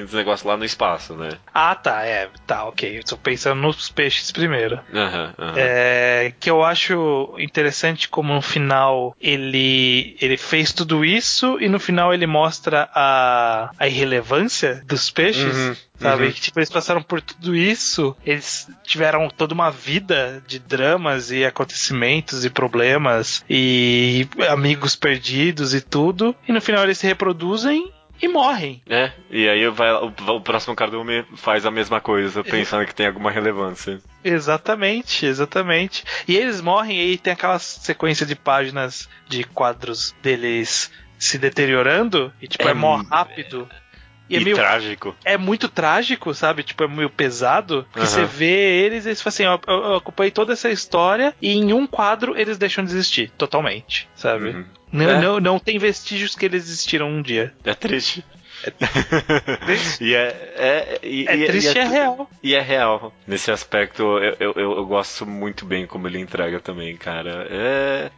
[0.03, 1.29] os negócios lá no espaço, né?
[1.53, 2.29] Ah, tá, é.
[2.45, 2.99] Tá, ok.
[2.99, 4.79] Estou pensando nos peixes primeiro.
[4.93, 5.53] Uhum, uhum.
[5.55, 11.79] É, que eu acho interessante como no final ele, ele fez tudo isso e no
[11.79, 15.55] final ele mostra a, a irrelevância dos peixes.
[15.55, 15.75] Uhum.
[15.99, 16.25] Sabe?
[16.25, 16.31] Uhum.
[16.31, 21.43] Que tipo, eles passaram por tudo isso, eles tiveram toda uma vida de dramas e
[21.43, 24.27] acontecimentos e problemas e
[24.67, 28.81] amigos perdidos e tudo, e no final eles se reproduzem e morrem.
[28.89, 33.07] É, e aí vai, o, o próximo cardume faz a mesma coisa, pensando que tem
[33.07, 34.01] alguma relevância.
[34.23, 36.03] Exatamente, exatamente.
[36.27, 42.31] E eles morrem e aí tem aquela sequência de páginas de quadros deles se deteriorando,
[42.41, 43.67] e tipo, é, é mó rápido.
[43.71, 43.86] É
[44.29, 45.15] e é meio, trágico.
[45.23, 46.63] É muito trágico, sabe?
[46.63, 47.85] Tipo, é meio pesado.
[47.91, 48.05] Porque uhum.
[48.05, 51.53] você vê eles e eles falam assim: ó, eu, eu acompanhei toda essa história e
[51.53, 54.49] em um quadro eles deixam de existir totalmente, sabe?
[54.49, 54.65] Uhum.
[54.91, 55.21] Não, é.
[55.21, 57.53] não, não tem vestígios que eles existiram um dia.
[57.63, 58.23] É triste.
[60.01, 62.29] e é, é, e, é triste e é, é, real.
[62.43, 63.13] E é real.
[63.25, 67.47] Nesse aspecto, eu, eu, eu, gosto muito bem como ele entrega também, cara.
[67.49, 68.11] É,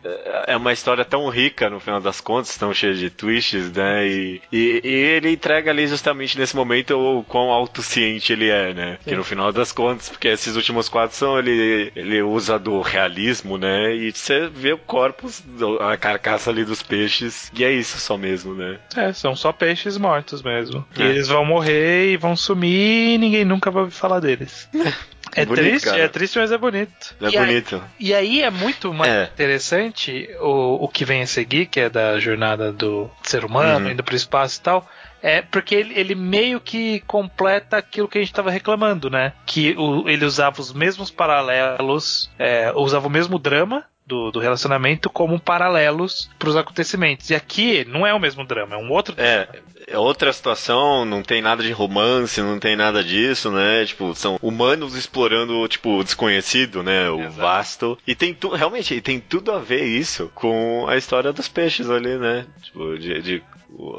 [0.47, 4.07] é uma história tão rica, no final das contas, tão cheia de twists, né?
[4.07, 8.97] E, e, e ele entrega ali justamente nesse momento o quão autociente ele é, né?
[9.03, 9.09] Sim.
[9.09, 13.57] Que no final das contas, porque esses últimos quadros são ele, ele usa do realismo,
[13.57, 13.93] né?
[13.95, 15.43] E você vê o corpus,
[15.79, 18.79] a carcaça ali dos peixes, e é isso só mesmo, né?
[18.95, 20.85] É, são só peixes mortos mortos mesmo.
[20.97, 21.01] É.
[21.01, 24.69] E eles vão morrer e vão sumir e ninguém nunca vai ouvir falar deles.
[25.35, 25.99] É, é bonito, triste, cara.
[25.99, 27.15] é triste, mas é bonito.
[27.21, 27.75] É e bonito.
[27.75, 29.29] Aí, e aí é muito mais é.
[29.31, 33.91] interessante o, o que vem a seguir, que é da jornada do ser humano, uhum.
[33.91, 34.89] indo pro espaço e tal.
[35.21, 39.33] É porque ele, ele, meio que completa aquilo que a gente estava reclamando, né?
[39.45, 45.09] Que o, ele usava os mesmos paralelos, é, usava o mesmo drama do, do relacionamento
[45.09, 47.29] como paralelos para os acontecimentos.
[47.29, 49.47] E aqui não é o mesmo drama, é um outro é,
[49.87, 53.85] é outra situação, não tem nada de romance, não tem nada disso, né?
[53.85, 57.09] Tipo, são humanos explorando, tipo, o desconhecido, né?
[57.09, 57.35] O Exato.
[57.35, 57.97] vasto.
[58.07, 62.17] E tem tudo, realmente, tem tudo a ver isso com a história dos peixes ali,
[62.17, 62.47] né?
[62.63, 63.43] Tipo, de, de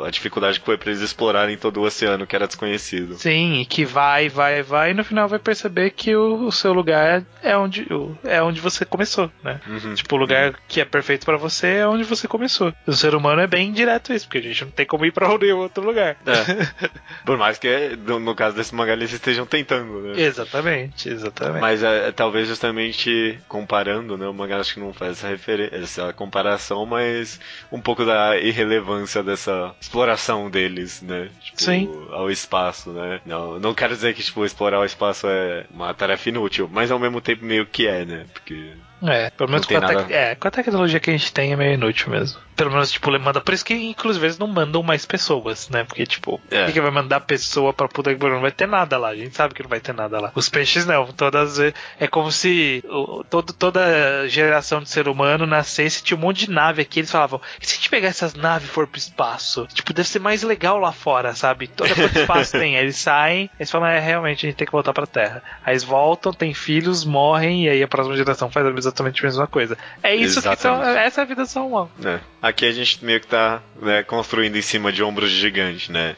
[0.05, 3.15] a dificuldade que foi para eles explorarem todo o oceano que era desconhecido.
[3.15, 6.73] Sim, e que vai, vai, vai, e no final vai perceber que o, o seu
[6.73, 7.87] lugar é onde,
[8.25, 9.61] é onde você começou, né?
[9.67, 10.57] Uhum, tipo, o lugar uhum.
[10.69, 12.73] que é perfeito para você é onde você começou.
[12.87, 15.29] O ser humano é bem direto isso, porque a gente não tem como ir pra
[15.39, 16.17] nenhum outro lugar.
[16.27, 16.91] É.
[17.25, 20.21] Por mais que, no, caso desse mangá, eles estejam tentando, né?
[20.21, 21.61] Exatamente, exatamente.
[21.61, 24.27] Mas é, é, talvez justamente comparando, né?
[24.27, 29.23] O mangá acho que não faz essa, referência, essa comparação, mas um pouco da irrelevância
[29.23, 31.31] dessa exploração deles, né?
[31.40, 32.07] Tipo, Sim.
[32.11, 33.20] ao espaço, né?
[33.25, 36.99] Não, não quero dizer que, tipo, explorar o espaço é uma tarefa inútil, mas ao
[36.99, 38.27] mesmo tempo meio que é, né?
[38.33, 40.11] Porque É, pelo menos com a, tec...
[40.11, 42.39] é, com a, tecnologia que a gente tem é meio inútil mesmo.
[42.55, 43.41] Pelo menos, tipo, manda.
[43.41, 45.83] Por isso que, inclusive, eles não mandam mais pessoas, né?
[45.83, 46.67] Porque, tipo, é.
[46.67, 49.09] que, que vai mandar pessoa pra puta que não vai ter nada lá.
[49.09, 50.33] A gente sabe que não vai ter nada lá.
[50.35, 51.07] Os peixes não.
[51.07, 51.59] Todas.
[51.59, 52.85] É como se
[53.31, 57.01] todo, toda geração de ser humano nascesse, tinha um monte de nave aqui.
[57.01, 59.67] Eles falavam: e se a gente pegar essas naves e for pro espaço?
[59.73, 61.67] Tipo, deve ser mais legal lá fora, sabe?
[61.67, 62.77] Toda quanto espaço tem.
[62.77, 65.43] Aí eles saem, eles falam: é, realmente, a gente tem que voltar pra Terra.
[65.65, 69.46] Aí eles voltam, tem filhos, morrem, e aí a próxima geração faz exatamente a mesma
[69.46, 69.79] coisa.
[70.03, 70.57] É isso exatamente.
[70.57, 71.88] que são, essa é a vida do Juan.
[72.05, 72.20] É.
[72.42, 76.16] Aqui a gente meio que tá né, construindo em cima de ombros gigantes, né?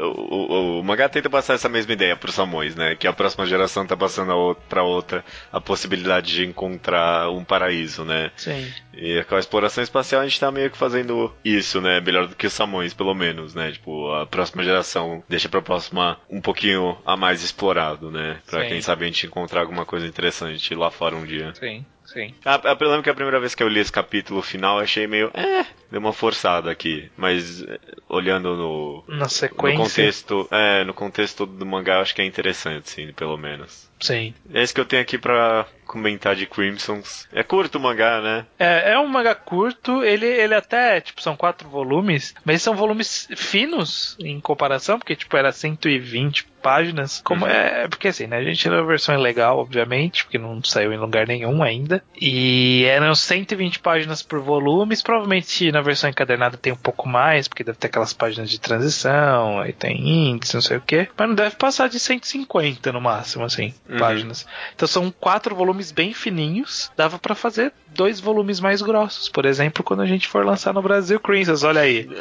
[0.00, 2.94] O, o, o, mangá tenta passar essa mesma ideia pros Samões, né?
[2.96, 8.04] Que a próxima geração tá passando a pra outra a possibilidade de encontrar um paraíso,
[8.04, 8.30] né?
[8.36, 8.70] Sim.
[8.92, 12.00] E com a exploração espacial a gente tá meio que fazendo isso, né?
[12.00, 13.72] Melhor do que os Samões, pelo menos, né?
[13.72, 18.38] Tipo, a próxima geração deixa pra próxima um pouquinho a mais explorado, né?
[18.46, 18.68] Pra Sim.
[18.68, 21.52] quem sabe a gente encontrar alguma coisa interessante lá fora um dia.
[21.54, 21.84] Sim.
[22.12, 22.34] Sim.
[22.44, 24.84] A, a, eu lembro que a primeira vez que eu li esse capítulo final, eu
[24.84, 25.30] achei meio.
[25.32, 27.10] É, deu uma forçada aqui.
[27.16, 29.04] Mas eh, olhando no.
[29.06, 29.78] Na sequência.
[29.78, 30.48] No contexto.
[30.50, 33.89] É, no contexto do mangá, eu acho que é interessante, sim, pelo menos.
[34.00, 34.34] Sim.
[34.52, 37.26] É isso que eu tenho aqui pra comentar de Crimsons.
[37.32, 38.46] É curto o mangá, né?
[38.58, 43.28] É, é um mangá curto, ele, ele até, tipo, são quatro volumes, mas são volumes
[43.36, 47.20] finos em comparação, porque, tipo, era 120 páginas.
[47.24, 47.50] Como uhum.
[47.50, 48.36] é, porque assim, né?
[48.36, 52.02] A gente tirou a versão legal, obviamente, porque não saiu em lugar nenhum ainda.
[52.20, 55.02] E eram 120 páginas por volumes.
[55.02, 59.58] Provavelmente na versão encadernada tem um pouco mais, porque deve ter aquelas páginas de transição,
[59.58, 61.08] aí tem índice, não sei o que.
[61.16, 63.98] Mas não deve passar de 150 no máximo, assim, uhum.
[63.98, 64.46] páginas.
[64.74, 66.90] Então são quatro volumes bem fininhos.
[66.96, 69.28] Dava para fazer dois volumes mais grossos.
[69.28, 72.08] Por exemplo, quando a gente for lançar no Brasil Crimson, olha aí.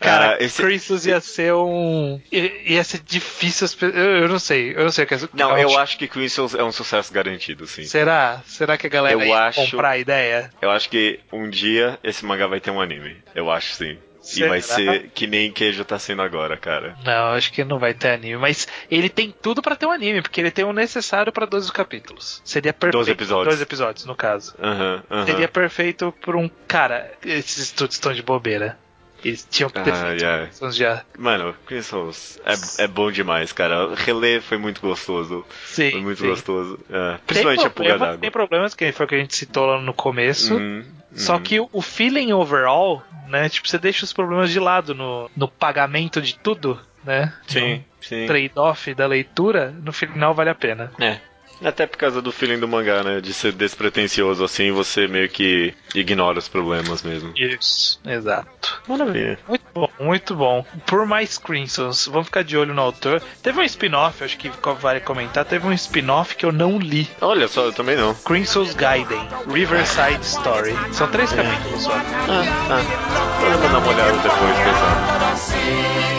[0.00, 2.20] Cara, esse Christmas ia ser um.
[2.32, 3.66] ia ser difícil.
[3.92, 4.72] Eu, não sei.
[4.74, 5.18] Eu não sei o que é.
[5.34, 7.84] Não, eu acho que Christmas é um sucesso garantido, sim.
[7.84, 8.42] Será?
[8.46, 10.50] Será que a galera eu ia acho, comprar a ideia?
[10.60, 13.16] Eu acho que um dia esse mangá vai ter um anime.
[13.34, 13.98] Eu acho sim.
[14.34, 16.96] E vai ser que nem queijo tá sendo agora, cara.
[17.04, 18.36] Não, acho que não vai ter anime.
[18.36, 21.70] Mas ele tem tudo para ter um anime, porque ele tem o necessário para 12
[21.72, 22.42] capítulos.
[22.44, 22.98] Seria perfeito.
[22.98, 23.54] 12 episódios.
[23.54, 24.54] 12 episódios, no caso.
[24.58, 25.26] Uhum, uhum.
[25.26, 26.50] Seria perfeito por um.
[26.66, 28.78] Cara, esses estudos estão de bobeira.
[29.24, 30.50] Eles tinham que ter ah, feito yeah.
[30.70, 31.04] já.
[31.18, 33.94] Mano, Crystals é, é bom demais, cara.
[33.94, 35.44] Reler foi muito gostoso.
[35.64, 35.90] Sim.
[35.90, 36.28] Foi muito sim.
[36.28, 36.78] gostoso.
[36.90, 37.18] É.
[37.26, 38.18] Principalmente problema, a pulga d'água.
[38.18, 40.54] Tem problemas, que foi o que a gente citou lá no começo.
[40.54, 40.84] Uhum,
[41.16, 41.42] só uhum.
[41.42, 43.48] que o feeling overall, né?
[43.48, 47.32] Tipo, você deixa os problemas de lado no, no pagamento de tudo, né?
[47.46, 48.26] Sim, sim.
[48.26, 50.92] Trade-off da leitura, no final vale a pena.
[51.00, 51.18] É.
[51.64, 53.20] Até por causa do feeling do mangá, né?
[53.20, 57.32] De ser despretensioso assim, você meio que ignora os problemas mesmo.
[57.36, 58.82] Isso, exato.
[58.86, 59.38] Maravilha.
[59.48, 60.64] Muito bom, muito bom.
[60.86, 63.22] Por mais Crimsons, vamos ficar de olho no autor.
[63.42, 64.50] Teve um spin-off, acho que
[64.80, 67.08] vale comentar, teve um spin-off que eu não li.
[67.20, 68.14] Olha só, eu também não.
[68.14, 70.74] Crimson's Gaiden, Riverside Story.
[70.92, 71.36] São três é.
[71.36, 71.92] capítulos só.
[71.92, 73.16] Ah, ah.
[73.58, 76.15] Vou dar uma olhada depois, pessoal.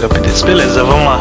[0.00, 1.20] Beleza, vamos lá.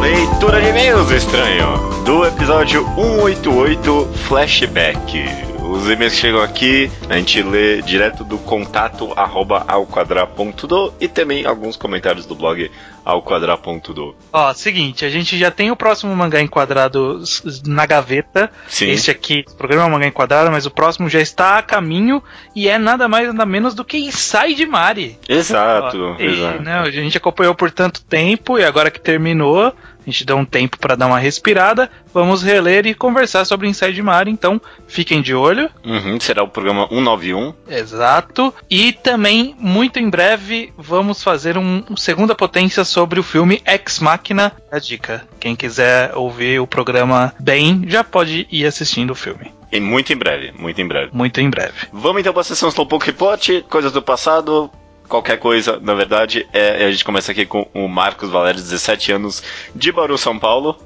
[0.00, 1.66] Leitura de e-mails, estranho.
[2.04, 5.24] Do episódio 188 Flashback.
[5.68, 11.44] Os e-mails que chegam aqui, a gente lê direto do contato arroba alquadra.do e também
[11.44, 12.70] alguns comentários do blog
[13.08, 14.14] ao quadrar.do.
[14.30, 17.24] Ó, seguinte, a gente já tem o próximo mangá enquadrado
[17.66, 18.50] na gaveta.
[18.68, 18.90] Sim.
[18.90, 22.22] Esse aqui, o programa é um mangá enquadrado, mas o próximo já está a caminho
[22.54, 25.18] e é nada mais nada menos do que Inside Mari.
[25.26, 26.62] Exato, Ó, exato.
[26.62, 29.68] Né, a gente acompanhou por tanto tempo e agora que terminou,
[30.08, 31.90] a gente deu um tempo para dar uma respirada.
[32.12, 35.70] Vamos reler e conversar sobre Inside Mar, então fiquem de olho.
[35.84, 37.54] Uhum, será o programa 191.
[37.68, 38.52] Exato.
[38.70, 44.00] E também, muito em breve, vamos fazer um, um segunda potência sobre o filme Ex
[44.00, 44.52] Machina.
[44.70, 49.52] A dica: quem quiser ouvir o programa bem, já pode ir assistindo o filme.
[49.70, 51.10] E muito em breve, muito em breve.
[51.12, 51.88] Muito em breve.
[51.92, 54.70] Vamos então para a sessão Slowpoke Report, coisas do passado,
[55.08, 59.42] qualquer coisa, na verdade, é, a gente começa aqui com o Marcos Valério, 17 anos,
[59.74, 60.78] de Bauru, São Paulo.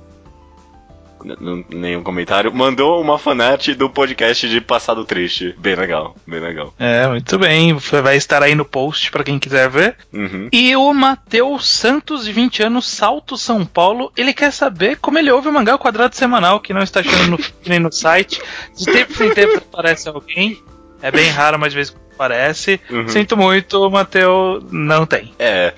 [1.71, 2.53] Nenhum comentário.
[2.55, 5.55] Mandou uma fanart do podcast de Passado Triste.
[5.59, 6.75] Bem legal, bem legal.
[6.79, 7.75] É, muito bem.
[7.75, 9.97] Vai estar aí no post para quem quiser ver.
[10.13, 10.49] Uhum.
[10.53, 14.13] E o Matheus Santos, de 20 anos, Salto São Paulo.
[14.17, 17.33] Ele quer saber como ele ouve o mangá ao quadrado semanal, que não está achando
[17.33, 18.41] no, nem no site.
[18.77, 20.63] De tempo em tempo aparece alguém.
[21.01, 22.81] É bem raro, mas de vez em parece.
[22.91, 23.09] Uhum.
[23.09, 25.33] Sinto muito, o Mateu não tem.
[25.39, 25.73] É,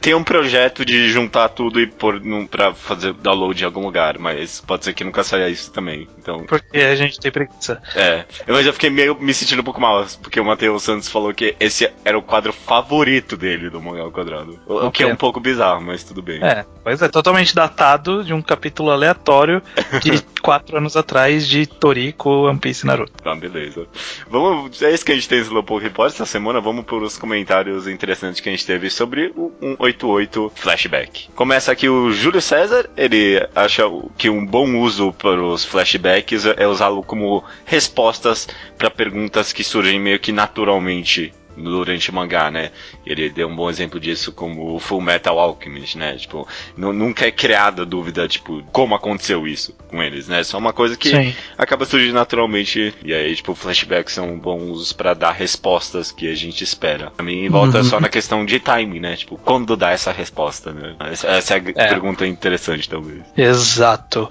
[0.00, 2.20] tem um projeto de juntar tudo e pôr
[2.50, 6.08] pra fazer download em algum lugar, mas pode ser que nunca saia isso também.
[6.18, 6.44] Então...
[6.44, 7.82] Porque a gente tem preguiça.
[7.94, 11.32] É, mas eu fiquei meio me sentindo um pouco mal, porque o Matheus Santos falou
[11.32, 14.58] que esse era o quadro favorito dele do Mangá ao Quadrado.
[14.66, 14.90] O, okay.
[14.90, 16.42] que é um pouco bizarro, mas tudo bem.
[16.42, 19.62] É, pois é, totalmente datado de um capítulo aleatório
[20.02, 23.12] de quatro anos atrás de Toriko, One Piece e Naruto.
[23.22, 23.86] Tá, beleza.
[24.28, 26.60] Vamos, é isso que a gente tem no Slowpoke Report essa semana.
[26.60, 31.28] Vamos por os comentários interessantes que a gente teve sobre o 188 Flashback.
[31.34, 33.82] Começa aqui o Júlio César, ele acha
[34.16, 40.00] que um bom uso para os flashbacks é usá-lo como respostas para perguntas que surgem
[40.00, 42.70] meio que naturalmente durante o mangá, né?
[43.04, 46.16] Ele deu um bom exemplo disso como o Full Metal Alchemist, né?
[46.16, 46.46] Tipo,
[46.76, 50.42] nunca é criada dúvida, tipo, como aconteceu isso com eles, né?
[50.42, 51.34] Só uma coisa que Sim.
[51.56, 56.62] acaba surgindo naturalmente e aí, tipo, flashbacks são bons para dar respostas que a gente
[56.62, 57.10] espera.
[57.10, 57.84] Pra mim, volta uhum.
[57.84, 59.16] só na questão de timing, né?
[59.16, 60.96] Tipo, quando dá essa resposta, né?
[61.00, 61.88] Essa é a é.
[61.88, 63.22] pergunta interessante, talvez.
[63.36, 64.28] Exato.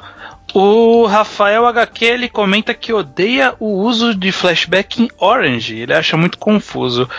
[0.53, 5.77] O Rafael HQ ele comenta que odeia o uso de flashback em Orange.
[5.77, 7.09] Ele acha muito confuso.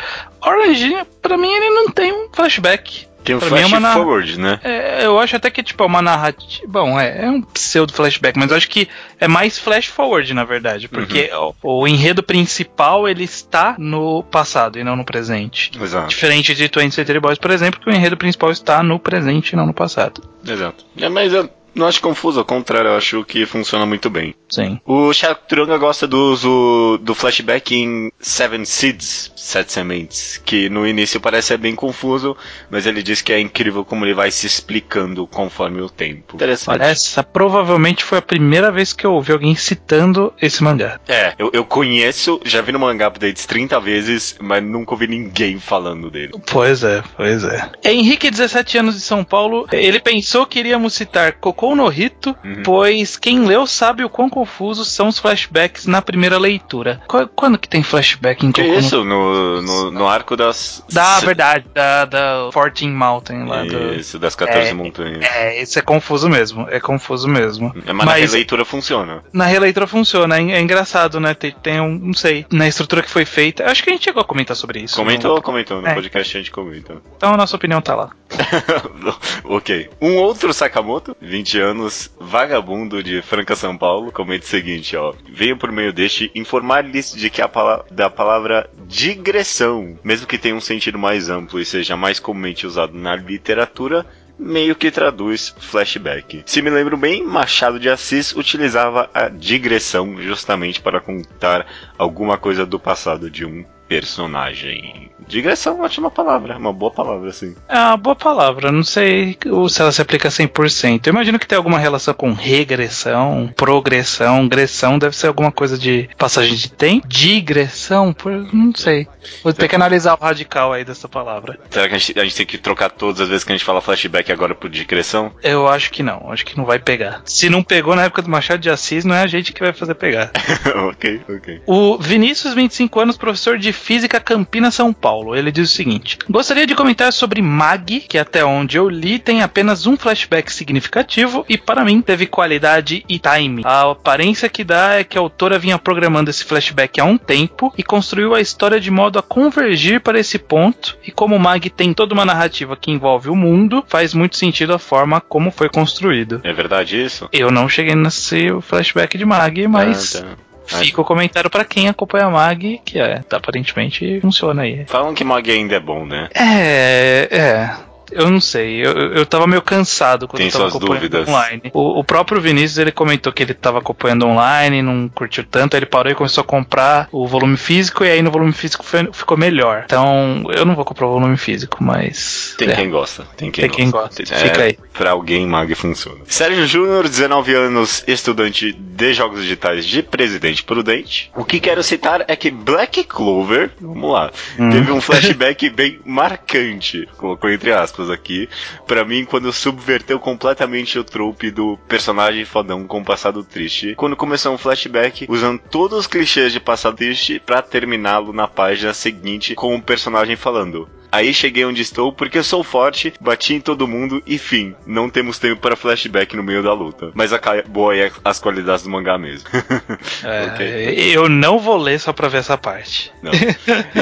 [0.40, 3.06] Orange, para mim, ele não tem um flashback.
[3.26, 4.60] Tem um pra flash é forward, né?
[4.62, 6.64] É, eu acho até que tipo, é uma narrativa.
[6.68, 10.44] Bom, é, é, um pseudo flashback, mas eu acho que é mais flash forward, na
[10.44, 10.86] verdade.
[10.86, 11.52] Porque uhum.
[11.60, 15.72] o, o, enredo principal ele está no passado e não no presente.
[15.78, 16.06] Exato.
[16.06, 19.56] Diferente de Twenty Century Boys, por exemplo, que o enredo principal está no presente e
[19.56, 20.22] não no passado.
[20.46, 20.86] Exato.
[20.96, 24.34] É, mas eu não acho confuso, ao contrário, eu acho que funciona muito bem.
[24.48, 24.80] Sim.
[24.84, 31.20] O Chaturanga gosta do uso do flashback em Seven Seeds, Sete Sementes, que no início
[31.20, 32.36] parece ser bem confuso,
[32.70, 36.36] mas ele diz que é incrível como ele vai se explicando conforme o tempo.
[36.36, 36.82] Interessante.
[36.82, 40.98] Essa provavelmente foi a primeira vez que eu ouvi alguém citando esse mangá.
[41.06, 45.58] É, eu, eu conheço, já vi no mangá updates 30 vezes, mas nunca ouvi ninguém
[45.58, 46.32] falando dele.
[46.46, 47.70] Pois é, pois é.
[47.84, 52.36] Henrique, 17 anos de São Paulo, ele pensou que iríamos citar Cocô Boku no Hito,
[52.44, 52.62] uhum.
[52.64, 57.00] pois quem leu sabe o quão confusos são os flashbacks na primeira leitura.
[57.34, 60.84] Quando que tem flashback em Cocô Isso, no, no, no, arco das...
[60.92, 63.64] Da, verdade, da, da 14 Mountain lá.
[63.96, 64.22] Isso, do...
[64.22, 65.24] das 14 é, montanhas.
[65.24, 67.74] É, isso é confuso mesmo, é confuso mesmo.
[67.86, 69.22] É, mas, mas, na releitura funciona.
[69.32, 71.34] Na releitura funciona, é, é engraçado, né?
[71.34, 74.22] Tem, tem, um, não sei, na estrutura que foi feita, acho que a gente chegou
[74.22, 74.96] a comentar sobre isso.
[74.96, 75.42] Comentou, não?
[75.42, 75.94] comentou, no é.
[75.94, 76.96] podcast a gente comenta.
[77.16, 78.10] Então a nossa opinião tá lá.
[79.44, 79.90] ok.
[80.00, 85.14] Um outro Sakamoto, 20 20 anos, vagabundo de Franca, São Paulo, comenta o seguinte, ó.
[85.32, 90.56] Venho por meio deste informar-lhes de que a palavra, da palavra digressão, mesmo que tenha
[90.56, 94.04] um sentido mais amplo e seja mais comumente usado na literatura,
[94.36, 96.42] meio que traduz flashback.
[96.46, 101.64] Se me lembro bem, Machado de Assis utilizava a digressão justamente para contar
[101.96, 105.10] alguma coisa do passado de um personagem.
[105.26, 107.54] Digressão é uma ótima palavra, uma boa palavra, assim.
[107.68, 109.36] É uma boa palavra, não sei
[109.68, 111.06] se ela se aplica 100%.
[111.06, 116.08] Eu imagino que tem alguma relação com regressão, progressão, gressão, deve ser alguma coisa de
[116.16, 117.06] passagem de tempo.
[117.08, 119.06] Digressão, por, não sei.
[119.42, 121.58] Vou ter que analisar o radical aí dessa palavra.
[121.70, 123.64] Será que a gente, a gente tem que trocar todas as vezes que a gente
[123.64, 125.32] fala flashback agora por digressão?
[125.42, 127.22] Eu acho que não, acho que não vai pegar.
[127.24, 129.72] Se não pegou na época do Machado de Assis, não é a gente que vai
[129.72, 130.30] fazer pegar.
[130.88, 131.62] ok, ok.
[131.66, 135.15] O Vinícius, 25 anos, professor de Física Campina, São Paulo.
[135.34, 139.42] Ele diz o seguinte: Gostaria de comentar sobre Mag, que até onde eu li tem
[139.42, 143.62] apenas um flashback significativo e para mim teve qualidade e time.
[143.64, 147.72] A aparência que dá é que a autora vinha programando esse flashback há um tempo
[147.76, 150.96] e construiu a história de modo a convergir para esse ponto.
[151.06, 154.78] E como Mag tem toda uma narrativa que envolve o mundo, faz muito sentido a
[154.78, 156.40] forma como foi construído.
[156.44, 157.28] É verdade isso?
[157.32, 160.16] Eu não cheguei nesse flashback de Mag, mas.
[160.16, 160.45] Ah, tá.
[160.66, 164.84] Fica o comentário para quem acompanha a Mag, que é, aparentemente funciona aí.
[164.86, 166.28] Falam que Mag ainda é bom, né?
[166.34, 167.76] É, é.
[168.10, 171.28] Eu não sei, eu, eu tava meio cansado quando Tem eu tava acompanhando dúvidas.
[171.28, 171.62] online.
[171.72, 175.80] O, o, próprio Vinícius, ele comentou que ele tava acompanhando online, não curtiu tanto, aí
[175.80, 179.08] ele parou e começou a comprar o volume físico, e aí no volume físico foi,
[179.12, 179.82] ficou melhor.
[179.84, 182.54] Então, eu não vou comprar o volume físico, mas...
[182.58, 182.74] Tem é.
[182.74, 184.22] quem gosta, tem quem tem gosta.
[184.22, 184.48] Quem gosta.
[184.48, 184.78] Fica aí.
[184.92, 186.20] Pra alguém, Mag funciona.
[186.26, 191.30] Sérgio Júnior, 19 anos, estudante de jogos digitais de Presidente Prudente.
[191.34, 194.70] O que quero citar é que Black Clover, vamos lá, hum.
[194.70, 198.48] teve um flashback bem marcante, colocou entre aspas, aspas aqui,
[198.86, 203.94] para mim, quando subverteu completamente o trope do personagem fodão com passado triste.
[203.96, 208.92] Quando começou um flashback, usando todos os clichês de passado triste para terminá-lo na página
[208.92, 210.88] seguinte com o personagem falando.
[211.16, 214.74] Aí cheguei onde estou porque sou forte, bati em todo mundo e fim.
[214.86, 217.10] Não temos tempo para flashback no meio da luta.
[217.14, 219.48] Mas acabou aí as qualidades do mangá mesmo.
[220.22, 221.16] é, okay.
[221.16, 223.10] Eu não vou ler só pra ver essa parte.
[223.22, 223.32] Não.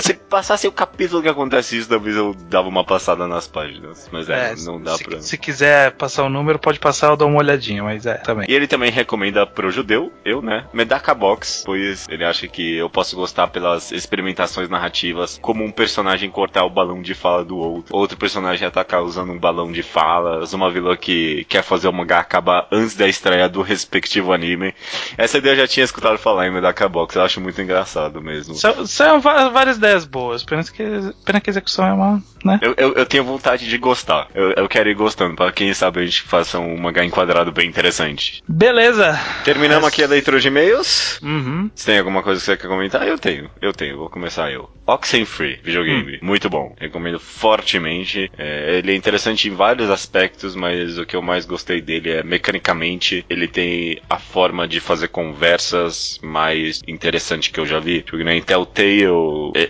[0.01, 4.09] se passasse o capítulo que acontece isso, talvez eu dava uma passada nas páginas.
[4.11, 5.21] Mas é, é não dá se, pra.
[5.21, 8.47] Se quiser passar o número, pode passar, eu dou uma olhadinha, mas é, também.
[8.49, 10.65] E ele também recomenda pro judeu, eu, né?
[10.73, 16.29] Medaka Box, pois ele acha que eu posso gostar pelas experimentações narrativas, como um personagem
[16.29, 20.53] cortar o balão de fala do outro, outro personagem atacar usando um balão de falas,
[20.53, 24.75] uma vilã que quer fazer o mangá acabar antes da estreia do respectivo anime.
[25.17, 28.55] Essa ideia eu já tinha escutado falar em Medaka Box, eu acho muito engraçado mesmo.
[28.55, 30.83] São, são várias ideias boas, pena que,
[31.25, 32.23] pena que a execução é uma.
[32.45, 32.59] Né?
[32.61, 34.29] Eu, eu, eu tenho vontade de gostar.
[34.35, 37.69] Eu, eu quero ir gostando, para quem sabe a gente faça um mangá enquadrado bem
[37.69, 38.43] interessante.
[38.47, 39.19] Beleza!
[39.45, 41.19] Terminamos aqui a leitura de e-mails.
[41.23, 41.71] Uhum.
[41.75, 43.51] Se tem alguma coisa que você quer comentar, eu tenho.
[43.61, 44.69] Eu tenho, vou começar eu.
[44.87, 46.17] Oxenfree, videogame.
[46.17, 46.19] Hum.
[46.23, 46.75] Muito bom.
[46.95, 48.31] Recomendo fortemente.
[48.39, 52.23] É, ele é interessante em vários aspectos, mas o que eu mais gostei dele é
[52.23, 53.25] mecanicamente.
[53.29, 58.03] Ele tem a forma de fazer conversas mais interessante que eu já vi.
[58.03, 58.95] Porque na Telltale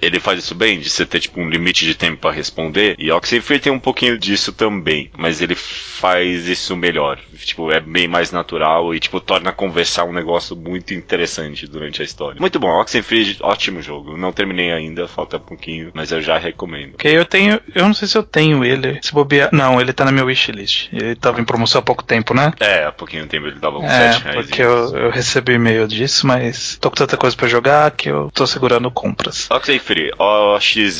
[0.03, 2.95] ele faz isso bem, de você ter tipo um limite de tempo para responder.
[2.99, 7.19] E Oxenfree tem um pouquinho disso também, mas ele faz isso melhor.
[7.37, 12.05] Tipo, é bem mais natural e tipo torna conversar um negócio muito interessante durante a
[12.05, 12.39] história.
[12.39, 14.17] Muito bom, Oxenfree, ótimo jogo.
[14.17, 16.97] Não terminei ainda, falta um pouquinho, mas eu já recomendo.
[17.05, 18.99] Ok, eu tenho, eu não sei se eu tenho ele.
[19.03, 20.89] Se bobear, não, ele tá na minha wishlist.
[20.91, 22.55] Ele tava em promoção há pouco tempo, né?
[22.59, 24.47] É, há pouquinho tempo ele tava com é, 7 reais.
[24.47, 28.31] Porque eu, eu recebi e-mail disso, mas tô com tanta coisa para jogar que eu
[28.33, 29.51] tô segurando compras.
[29.51, 30.95] Oxenfree, O-X-E-N-F-R-E-E.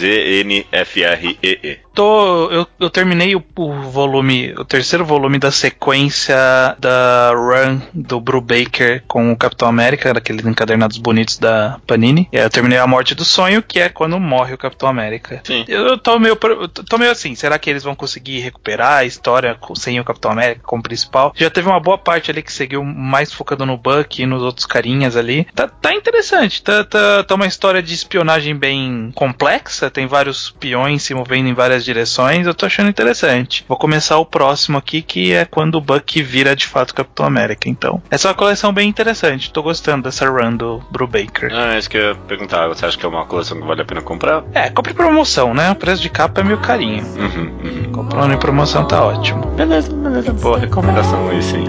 [1.95, 6.37] Tô, eu, eu terminei o, o volume, o terceiro volume da sequência
[6.77, 12.29] da run do Brubaker com o Capitão América, daqueles encadernados bonitos da Panini.
[12.33, 15.41] E eu terminei a morte do sonho, que é quando morre o Capitão América.
[15.45, 15.65] Sim.
[15.69, 19.99] Eu tô meio, tô meio assim, será que eles vão conseguir recuperar a história sem
[20.01, 21.33] o Capitão América como principal?
[21.37, 24.67] Já teve uma boa parte ali que seguiu mais focado no Buck e nos outros
[24.67, 25.47] carinhas ali.
[25.55, 31.03] Tá, tá interessante, tá, tá, tá uma história de espionagem bem complexa, tem vários peões
[31.03, 33.65] se movendo em várias direções, eu tô achando interessante.
[33.69, 37.69] Vou começar o próximo aqui, que é quando o Buck vira de fato Capitão América,
[37.69, 38.03] então.
[38.11, 41.51] Essa é uma coleção bem interessante, tô gostando dessa run do Brubaker.
[41.53, 43.83] Ah, é isso que eu ia perguntar, você acha que é uma coleção que vale
[43.83, 44.45] a pena comprar?
[44.53, 45.75] É, compre promoção, né?
[45.85, 47.05] O preço de capa é meio carinho.
[47.05, 47.93] Uhum, uhum.
[47.93, 49.45] Comprando em promoção tá ótimo.
[49.49, 51.65] Beleza, beleza, boa recomendação aí sim.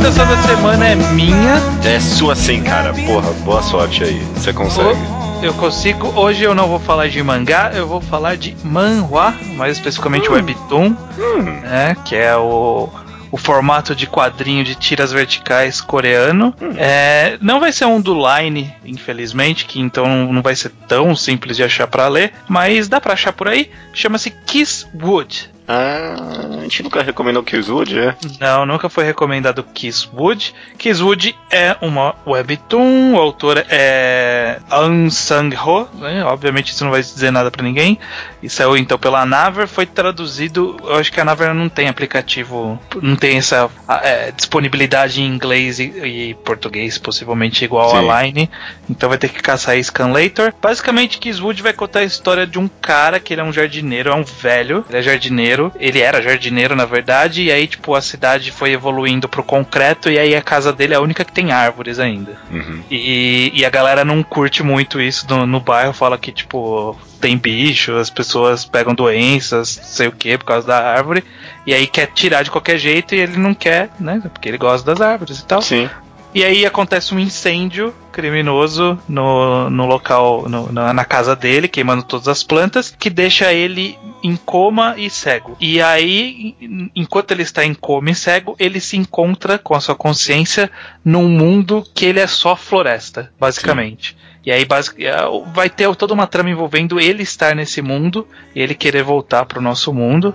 [0.00, 1.56] Recomendação da semana é minha.
[1.84, 2.94] É sua sim, cara.
[2.94, 4.18] Porra, boa sorte aí.
[4.34, 4.98] Você consegue.
[5.42, 6.08] Eu consigo.
[6.18, 10.32] Hoje eu não vou falar de mangá, eu vou falar de manhwa, mais especificamente hum.
[10.32, 11.42] webtoon, hum.
[11.42, 12.88] né, que é o
[13.32, 16.52] o formato de quadrinho de tiras verticais coreano.
[16.60, 16.72] Hum.
[16.76, 21.56] É, não vai ser um do Line, infelizmente, que então não vai ser tão simples
[21.56, 23.70] de achar para ler, mas dá para achar por aí.
[23.92, 25.48] Chama-se Kiss Wood.
[25.72, 26.16] Ah,
[26.58, 28.16] a gente nunca recomendou Kisswood, é?
[28.40, 30.52] Não, nunca foi recomendado Kisswood.
[30.76, 36.24] Kisswood é uma webtoon, o autor é An Sang-ho, né?
[36.24, 38.00] obviamente isso não vai dizer nada para ninguém.
[38.42, 42.76] E saiu então pela Naver, foi traduzido, eu acho que a Naver não tem aplicativo,
[43.00, 43.70] não tem essa
[44.02, 48.10] é, disponibilidade em inglês e, e, português, possivelmente igual Sim.
[48.10, 48.50] a Line,
[48.88, 50.52] então vai ter que caçar Scanlator.
[50.60, 54.14] Basicamente, Kisswood vai contar a história de um cara que ele é um jardineiro, é
[54.16, 55.72] um velho, ele é jardineiro jardineiro.
[55.78, 60.18] Ele era jardineiro, na verdade, e aí, tipo, a cidade foi evoluindo pro concreto, e
[60.18, 62.38] aí a casa dele é a única que tem árvores ainda.
[62.50, 62.82] Uhum.
[62.90, 67.36] E, e a galera não curte muito isso no, no bairro, fala que, tipo, tem
[67.36, 71.24] bicho, as pessoas pegam doenças, sei o que, por causa da árvore,
[71.66, 74.20] e aí quer tirar de qualquer jeito e ele não quer, né?
[74.32, 75.60] Porque ele gosta das árvores e tal.
[75.60, 75.88] Sim.
[76.32, 82.04] E aí acontece um incêndio criminoso no, no local, no, na, na, casa dele, queimando
[82.04, 85.56] todas as plantas, que deixa ele em coma e cego.
[85.60, 86.54] E aí,
[86.94, 90.70] enquanto ele está em coma e cego, ele se encontra com a sua consciência
[91.04, 94.10] num mundo que ele é só floresta, basicamente.
[94.10, 94.30] Sim.
[94.44, 94.66] E aí
[94.98, 95.14] é,
[95.52, 99.58] vai ter toda uma trama envolvendo ele estar nesse mundo e ele querer voltar para
[99.58, 100.34] o nosso mundo.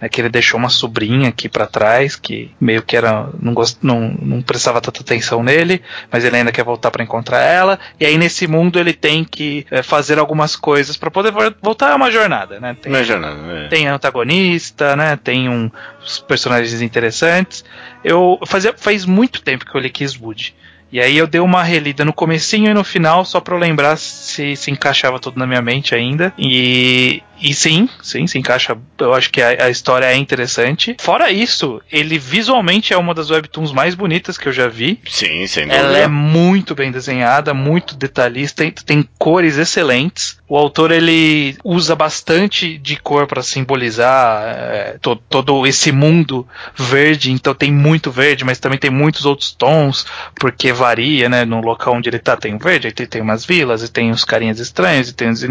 [0.00, 3.78] Né, que ele deixou uma sobrinha aqui para trás, que meio que era não, gost,
[3.82, 7.78] não, não prestava tanta atenção nele, mas ele ainda quer voltar para encontrar ela.
[7.98, 11.32] E aí nesse mundo ele tem que é, fazer algumas coisas para poder
[11.62, 12.76] voltar a uma jornada, né?
[12.80, 13.68] Tem, uma jornada, é.
[13.68, 15.16] tem antagonista, né?
[15.16, 15.70] Tem um,
[16.02, 17.64] uns personagens interessantes.
[18.02, 20.54] Eu fazia faz muito tempo que eu li Kisswood.
[20.92, 23.96] E aí eu dei uma relida no comecinho e no final só para eu lembrar
[23.96, 26.32] se se encaixava tudo na minha mente ainda.
[26.38, 28.76] E e sim, sim, se encaixa.
[28.98, 30.96] Eu acho que a, a, história é interessante.
[30.98, 35.00] Fora isso, ele visualmente é uma das webtoons mais bonitas que eu já vi.
[35.08, 35.84] Sim, sem dúvida.
[35.84, 40.38] Ela é muito bem desenhada, muito detalhista, tem, tem cores excelentes.
[40.48, 47.32] O autor ele usa bastante de cor para simbolizar é, to, todo esse mundo verde.
[47.32, 50.06] Então tem muito verde, mas também tem muitos outros tons,
[50.36, 51.44] porque varia, né?
[51.44, 54.24] No local onde ele tá tem verde, aí tem, tem umas vilas, e tem uns
[54.24, 55.42] carinhas estranhos, e tem uns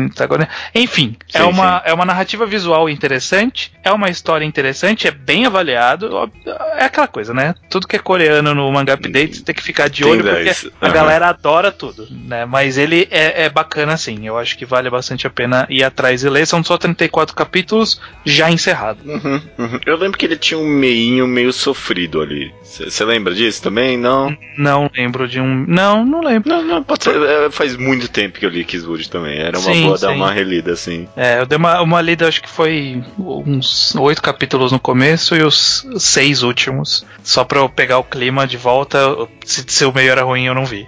[0.73, 5.11] Enfim, é sim, é uma é uma narrativa visual interessante, é uma história interessante, é
[5.11, 6.31] bem avaliado.
[6.77, 7.55] É aquela coisa, né?
[7.69, 10.87] Tudo que é coreano no manga update você tem que ficar de olho porque a
[10.87, 10.93] uhum.
[10.93, 12.45] galera adora tudo, né?
[12.45, 14.25] Mas ele é, é bacana sim.
[14.25, 16.45] Eu acho que vale bastante a pena ir atrás e ler.
[16.45, 19.03] São só 34 capítulos já encerrados.
[19.05, 19.79] Uhum, uhum.
[19.85, 22.53] Eu lembro que ele tinha um meinho meio sofrido ali.
[22.63, 23.97] Você lembra disso também?
[23.97, 24.35] Não?
[24.57, 25.65] Não lembro de um.
[25.67, 26.49] Não, não lembro.
[26.49, 27.15] Não, não, pode ser.
[27.21, 29.37] É, faz muito tempo que eu li Kisswood também.
[29.39, 30.05] Era uma sim, boa sim.
[30.05, 31.07] dar uma relida assim.
[31.15, 35.41] É, eu dei uma, uma lida, acho que foi uns oito capítulos no começo e
[35.41, 37.05] os seis últimos.
[37.23, 38.99] Só pra eu pegar o clima de volta.
[39.45, 40.85] Se, se o meio era ruim, eu não vi.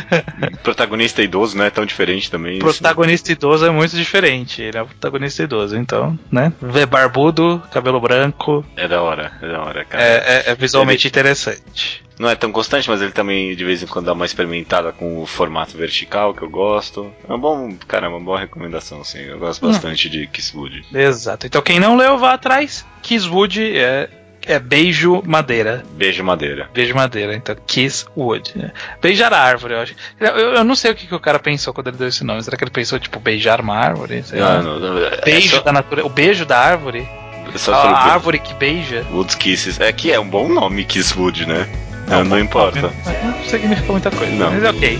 [0.62, 2.58] protagonista idoso não é tão diferente também.
[2.58, 3.38] Protagonista isso.
[3.38, 4.62] idoso é muito diferente.
[4.62, 6.50] Ele é protagonista idoso, então, né?
[6.62, 8.64] Vê barbudo, cabelo branco.
[8.74, 10.02] É da hora, é da hora, cara.
[10.02, 11.12] É, é, é visualmente ele...
[11.12, 14.92] interessante não é tão constante, mas ele também de vez em quando dá uma experimentada
[14.92, 17.12] com o formato vertical que eu gosto.
[17.28, 19.20] É um bom, cara, é uma boa recomendação, sim.
[19.20, 19.70] Eu gosto hum.
[19.70, 20.84] bastante de Kisswood.
[20.92, 21.46] Exato.
[21.46, 22.84] Então quem não leu, vá atrás.
[23.02, 24.08] Kisswood é
[24.46, 25.84] é beijo madeira.
[25.90, 26.70] Beijo madeira.
[26.72, 28.52] Beijo madeira, então Kiss Wood.
[28.54, 28.70] Né?
[29.02, 29.94] Beijar a árvore, eu acho.
[30.20, 32.42] Eu, eu, não sei o que, que o cara pensou quando ele deu esse nome.
[32.44, 34.24] Será que ele pensou, tipo, beijar uma árvore?
[34.32, 35.64] Não, não, não, é beijo é só...
[35.64, 36.06] da natureza.
[36.06, 37.00] O beijo da árvore?
[37.00, 39.04] É a, a árvore que beija.
[39.10, 39.80] Woods Kisses.
[39.80, 41.68] É que é um bom nome, Kisswood, né?
[42.06, 42.92] Não, não importa.
[43.04, 44.32] Não significa muita coisa.
[44.32, 44.52] Não.
[44.52, 44.98] Mas é ok.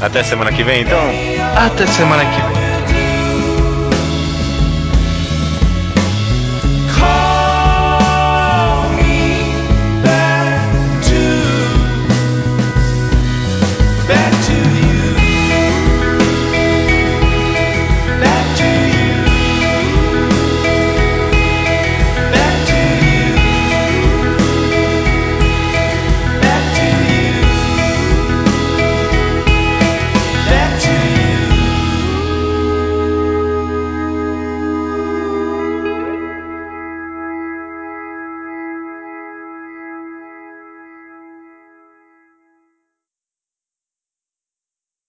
[0.00, 1.00] Até semana que vem, então.
[1.56, 2.63] Até semana que vem.